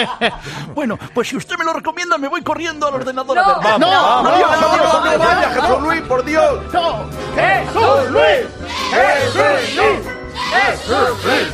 [0.74, 3.56] bueno, pues si usted me lo recomienda, me voy corriendo al ordenador a ver.
[3.62, 3.90] Vamos, ¡No!
[3.90, 5.18] vamos, ¡Adiós, vamos, adiós, vamos, adiós!
[5.18, 6.60] vaya, Jesús Luis, por Dios.
[6.72, 7.04] ¡No!
[7.34, 8.46] ¡Jesús Luis!
[8.90, 10.21] ¡Jesús Luis!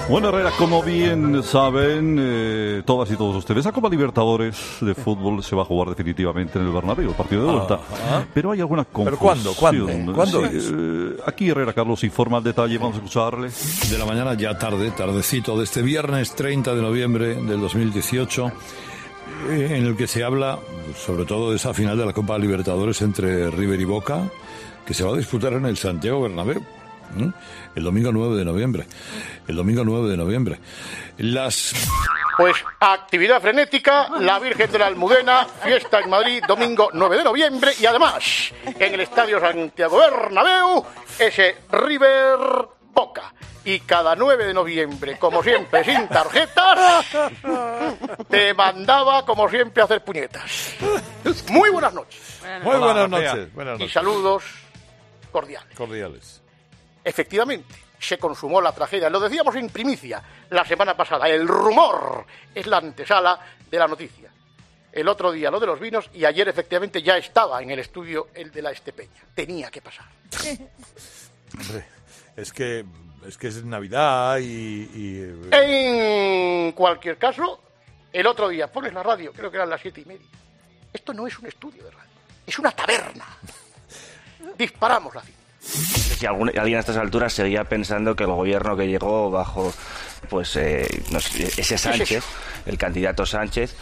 [0.09, 5.43] Bueno, Herrera, como bien saben eh, todas y todos ustedes, la Copa Libertadores de fútbol
[5.43, 7.75] se va a jugar definitivamente en el Bernabéu, el partido de vuelta.
[7.75, 8.27] Ajá.
[8.33, 9.05] Pero hay alguna confusión.
[9.05, 9.55] ¿Pero cuándo?
[9.55, 10.15] ¿Cuándo?
[10.15, 10.71] ¿Cuándo Sí, es?
[10.75, 13.51] eh, aquí Herrera Carlos informa el detalle, vamos a escucharle.
[13.91, 18.47] de la mañana, ya tarde, tardecito, de este viernes 30 de noviembre del 2018,
[19.51, 20.59] eh, en el que se habla
[20.97, 24.23] sobre todo de esa final de la Copa Libertadores entre River y Boca,
[24.87, 26.63] que se va a disputar en el Santiago Bernabéu.
[27.17, 27.33] ¿M?
[27.75, 28.87] El domingo 9 de noviembre.
[29.47, 30.59] El domingo 9 de noviembre.
[31.19, 31.73] Las
[32.37, 37.73] Pues actividad frenética, la Virgen de la Almudena, fiesta en Madrid, domingo 9 de noviembre
[37.81, 40.85] y además en el Estadio Santiago Bernabéu,
[41.19, 42.39] ese River
[42.93, 43.33] Boca.
[43.65, 47.05] Y cada 9 de noviembre, como siempre, sin tarjetas,
[48.29, 50.75] te mandaba, como siempre, a hacer puñetas.
[51.51, 52.41] Muy buenas noches.
[52.63, 53.53] Muy Hola, buenas noches.
[53.53, 53.93] Buenas Y noches.
[53.93, 54.45] saludos
[55.31, 55.77] cordiales.
[55.77, 56.41] Cordiales.
[57.05, 59.09] Efectivamente, se consumó la tragedia.
[59.11, 61.29] Lo decíamos en primicia la semana pasada.
[61.29, 63.39] El rumor es la antesala
[63.71, 64.31] de la noticia.
[64.93, 68.29] El otro día lo de los vinos y ayer efectivamente ya estaba en el estudio
[68.35, 69.23] el de la Estepeña.
[69.35, 70.07] Tenía que pasar.
[71.59, 71.85] Hombre,
[72.37, 72.85] es que
[73.27, 74.45] es que es Navidad y,
[74.95, 77.61] y- En cualquier caso,
[78.13, 80.27] el otro día pones la radio, creo que eran las siete y media.
[80.93, 82.11] Esto no es un estudio de radio,
[82.47, 83.27] es una taberna.
[84.57, 85.39] Disparamos la cinta.
[85.61, 89.73] Si algún- alguien a estas alturas seguía pensando que el gobierno que llegó bajo
[90.29, 92.25] pues eh, no sé, ese Sánchez,
[92.67, 93.75] el candidato Sánchez,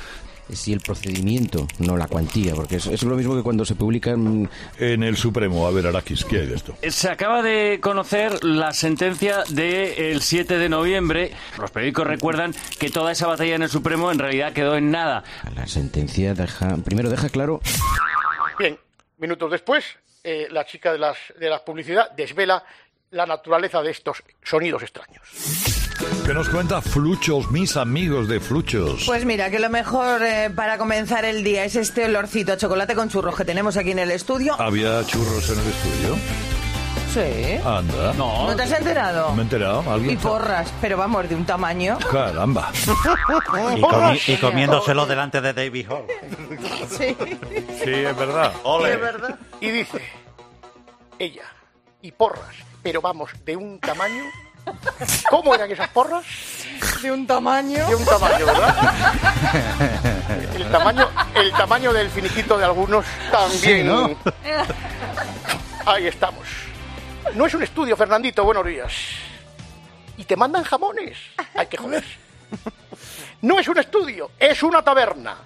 [0.52, 4.48] Sí, el procedimiento, no la cuantía, porque es, es lo mismo que cuando se publican...
[4.78, 6.76] En el Supremo, a ver, Araquis, ¿qué hay de esto?
[6.88, 11.32] Se acaba de conocer la sentencia del 7 de noviembre.
[11.58, 15.24] Los periódicos recuerdan que toda esa batalla en el Supremo en realidad quedó en nada.
[15.56, 16.76] La sentencia deja...
[16.76, 17.60] Primero deja claro...
[18.56, 18.78] Bien,
[19.18, 19.84] minutos después,
[20.28, 22.64] eh, la chica de las, de la publicidad desvela
[23.12, 25.22] la naturaleza de estos sonidos extraños.
[26.26, 29.04] ¿Qué nos cuenta Fluchos, mis amigos de Fluchos?
[29.06, 32.94] Pues mira, que lo mejor eh, para comenzar el día es este olorcito a chocolate
[32.96, 34.60] con churros que tenemos aquí en el estudio.
[34.60, 36.16] ¿Había churros en el estudio?
[37.14, 37.58] Sí.
[37.64, 38.12] Anda.
[38.12, 39.32] ¿No te has enterado?
[39.32, 39.90] Me he enterado.
[39.90, 40.14] ¿Alguien?
[40.14, 41.96] Y porras, pero vamos, de un tamaño.
[42.12, 42.70] Caramba.
[42.74, 46.04] Y, comi- y comiéndoselo delante de David Hall.
[46.90, 47.16] Sí.
[47.82, 48.52] Sí, es verdad.
[48.86, 49.38] Es verdad.
[49.60, 50.02] Y dice,
[51.18, 51.44] ella,
[52.02, 54.24] y porras, pero vamos, de un tamaño.
[55.30, 56.24] ¿Cómo eran esas porras?
[57.00, 57.86] De un tamaño.
[57.88, 59.14] De un tamaño, ¿verdad?
[60.54, 63.60] El tamaño, el tamaño del finiquito de algunos también.
[63.60, 64.10] Sí, ¿no?
[65.86, 66.46] Ahí estamos.
[67.34, 68.92] No es un estudio, Fernandito, buenos días.
[70.16, 71.16] Y te mandan jamones.
[71.54, 72.04] Hay que joder.
[73.42, 75.36] No es un estudio, es una taberna.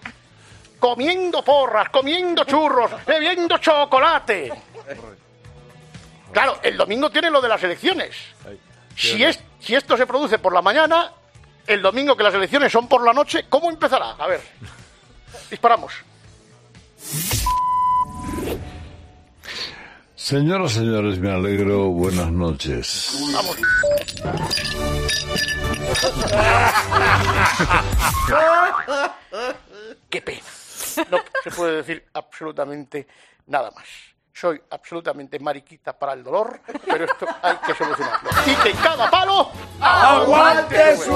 [0.81, 4.51] Comiendo porras, comiendo churros, bebiendo chocolate.
[6.33, 8.17] Claro, el domingo tiene lo de las elecciones.
[8.97, 11.13] Si, es, si esto se produce por la mañana,
[11.67, 14.13] el domingo que las elecciones son por la noche, ¿cómo empezará?
[14.13, 14.41] A ver,
[15.51, 15.93] disparamos.
[20.17, 21.89] Señoras, señores, me alegro.
[21.89, 23.19] Buenas noches.
[23.33, 23.57] Vamos.
[30.11, 30.41] Qué pena.
[31.11, 33.07] No se puede decir absolutamente
[33.47, 33.87] nada más.
[34.33, 38.31] Soy absolutamente mariquita para el dolor, pero esto hay que solucionarlo.
[38.47, 41.13] Y que cada palo ¡Aguante su!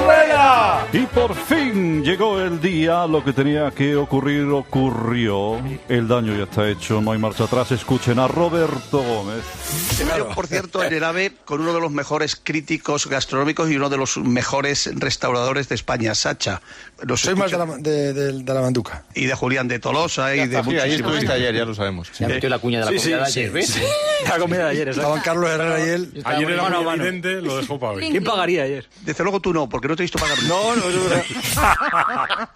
[0.97, 5.61] Y por fin llegó el día, lo que tenía que ocurrir ocurrió.
[5.89, 7.73] El daño ya está hecho, no hay marcha atrás.
[7.73, 9.43] Escuchen a Roberto Gómez.
[10.17, 13.91] Yo, por cierto, en el AVE con uno de los mejores críticos gastronómicos y uno
[13.91, 16.63] de los mejores restauradores de España, Sacha.
[17.03, 19.03] Los Soy más de la, de, de- de la manduca.
[19.17, 22.09] Y de Julián de Tolosa y de sí, ahí estuviste ayer, ya lo sabemos.
[22.13, 23.67] Se ha metido la cuña de la Sí, comida sí, de ayer, sí, ¿ves?
[24.25, 24.29] sí.
[24.29, 26.23] La comida de ayer, Estaban Carlos Herrera y él.
[26.25, 27.05] Ayer era Mano a muy mano.
[27.05, 28.11] evidente, lo dejó para hoy.
[28.11, 28.87] ¿Quién pagaría ayer?
[29.05, 30.41] Desde luego tú no, porque no te he visto pagar.
[30.45, 32.49] No, no, es verdad.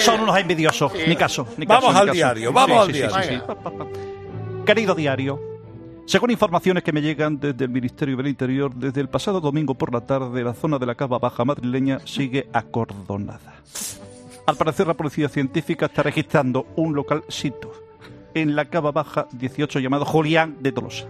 [0.00, 0.92] Son unos envidiosos.
[1.06, 1.46] Ni caso.
[1.56, 2.14] Ni Vamos caso, al ni caso.
[2.14, 3.16] diario, vamos al sí, diario.
[3.22, 3.40] sí, sí.
[4.64, 5.40] Querido diario,
[6.06, 9.92] según informaciones que me llegan desde el Ministerio del Interior, desde el pasado domingo por
[9.92, 13.54] la tarde, la zona de la Cava Baja madrileña sigue acordonada.
[14.46, 17.72] Al parecer, la policía científica está registrando un local sitio
[18.34, 21.06] en la Cava Baja 18 llamado Julián de Tolosa,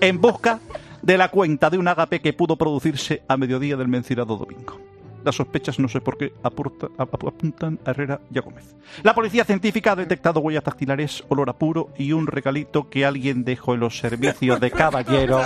[0.00, 0.60] en busca
[1.04, 4.80] de la cuenta de un ágape que pudo producirse a mediodía del mencionado domingo.
[5.24, 8.76] Las sospechas no sé por qué apunta- ap- apuntan a Herrera y a Gómez.
[9.02, 13.42] La policía científica ha detectado huellas dactilares, olor a puro y un regalito que alguien
[13.42, 15.40] dejó en los servicios de caballero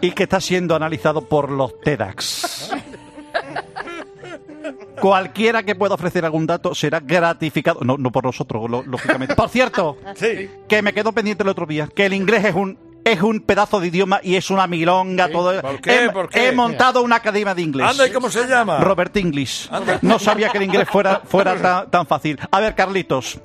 [0.00, 2.70] y que está siendo analizado por los TEDx.
[5.00, 7.80] Cualquiera que pueda ofrecer algún dato será gratificado.
[7.84, 9.34] No, no por nosotros, lo- lógicamente.
[9.34, 9.98] Por cierto,
[10.66, 12.78] que me quedó pendiente el otro día, que el inglés es un
[13.12, 15.60] es un pedazo de idioma y es una milonga todo.
[15.60, 16.04] ¿Por qué?
[16.04, 16.48] He, ¿Por qué?
[16.48, 17.86] he montado una academia de inglés.
[17.88, 18.80] Anda, ¿y cómo se llama?
[18.80, 19.70] Robert English.
[20.02, 22.38] No sabía que el inglés fuera, fuera tan, tan fácil.
[22.50, 23.38] A ver, Carlitos.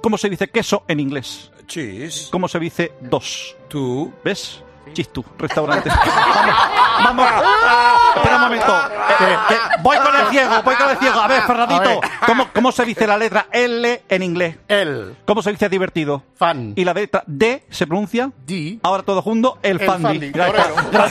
[0.00, 1.50] ¿Cómo se dice queso en inglés?
[1.66, 2.28] Cheese.
[2.30, 3.56] ¿Cómo se dice dos?
[3.68, 4.12] Tú.
[4.24, 4.62] ¿Ves?
[4.92, 5.88] Chistu, restaurante.
[7.04, 8.16] vamos, vamos.
[8.16, 8.78] Espera un momento.
[9.20, 11.20] Eh, que voy con el ciego, voy con el ciego.
[11.20, 11.98] A ver, ver.
[12.26, 14.56] ¿cómo, cómo se dice la letra L en inglés?
[14.68, 15.16] El.
[15.24, 16.22] ¿Cómo se dice divertido?
[16.36, 16.74] Fan.
[16.76, 18.30] ¿Y la letra D se pronuncia?
[18.46, 18.78] D.
[18.82, 20.30] Ahora todo junto, el, El fandi.
[20.30, 20.52] Gran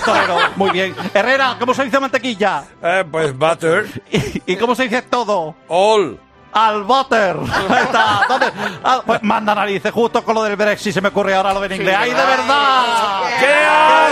[0.06, 0.38] torero.
[0.56, 0.96] Muy bien.
[1.14, 2.64] Herrera, ¿cómo se dice mantequilla?
[2.84, 3.88] Eh, pues butter.
[4.12, 5.56] ¿Y, y cómo se dice todo?
[5.68, 6.20] All.
[6.54, 7.38] Al butter.
[7.70, 8.22] Ahí está.
[8.28, 8.48] ¿Dónde?
[8.84, 11.74] Ah, pues manda narices, justo con lo del Brexit se me ocurre ahora lo del
[11.74, 11.96] inglés.
[11.98, 13.22] ¡Ay, de verdad!
[13.40, 13.54] ¡Qué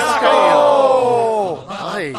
[0.03, 1.67] asco!
[1.93, 2.13] Ay.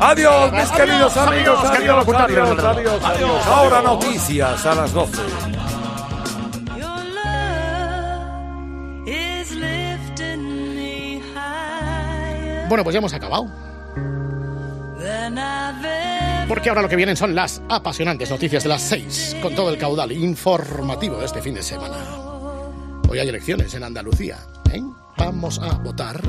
[0.00, 1.64] Adiós, mis queridos amigos.
[1.64, 3.46] adiós, adiós, adiós.
[3.46, 5.22] Ahora noticias a las 12.
[12.68, 13.50] Bueno, pues ya hemos acabado.
[16.52, 19.78] Porque ahora lo que vienen son las apasionantes noticias de las 6, con todo el
[19.78, 21.96] caudal informativo de este fin de semana.
[23.08, 24.36] Hoy hay elecciones en Andalucía.
[24.70, 24.82] ¿eh?
[25.16, 26.20] Vamos a votar.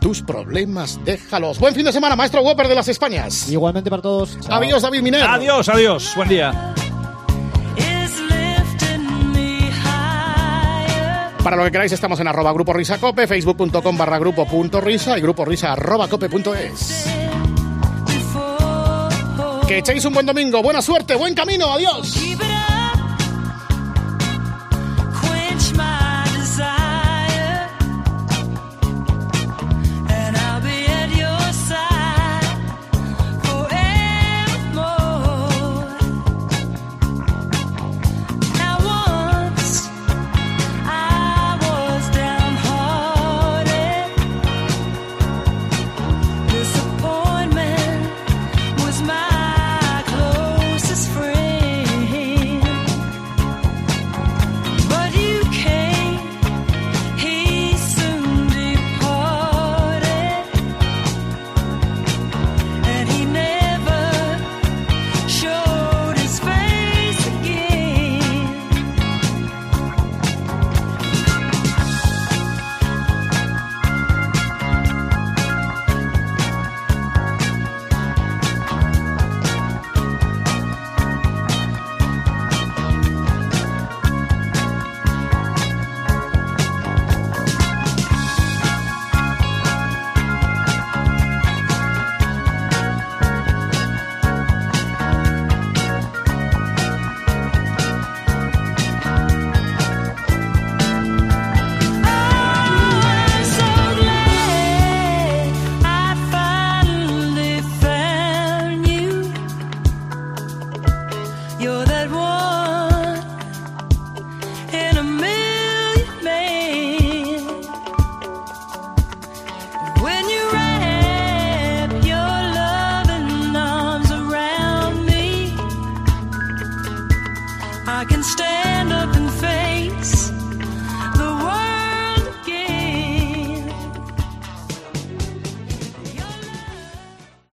[0.00, 1.58] Tus problemas, déjalos.
[1.58, 3.50] Buen fin de semana, maestro Whopper de las Españas.
[3.50, 4.38] Igualmente para todos.
[4.38, 4.62] Chao.
[4.62, 5.24] Adiós, David Miner.
[5.24, 6.12] Adiós, adiós.
[6.14, 6.74] Buen día.
[11.42, 15.18] Para lo que queráis estamos en arroba grupo risa cope, facebook.com barra grupo punto risa
[15.18, 17.25] y grupo risa arroba cope punto es.
[19.66, 22.45] Que echéis un buen domingo, buena suerte, buen camino, adiós.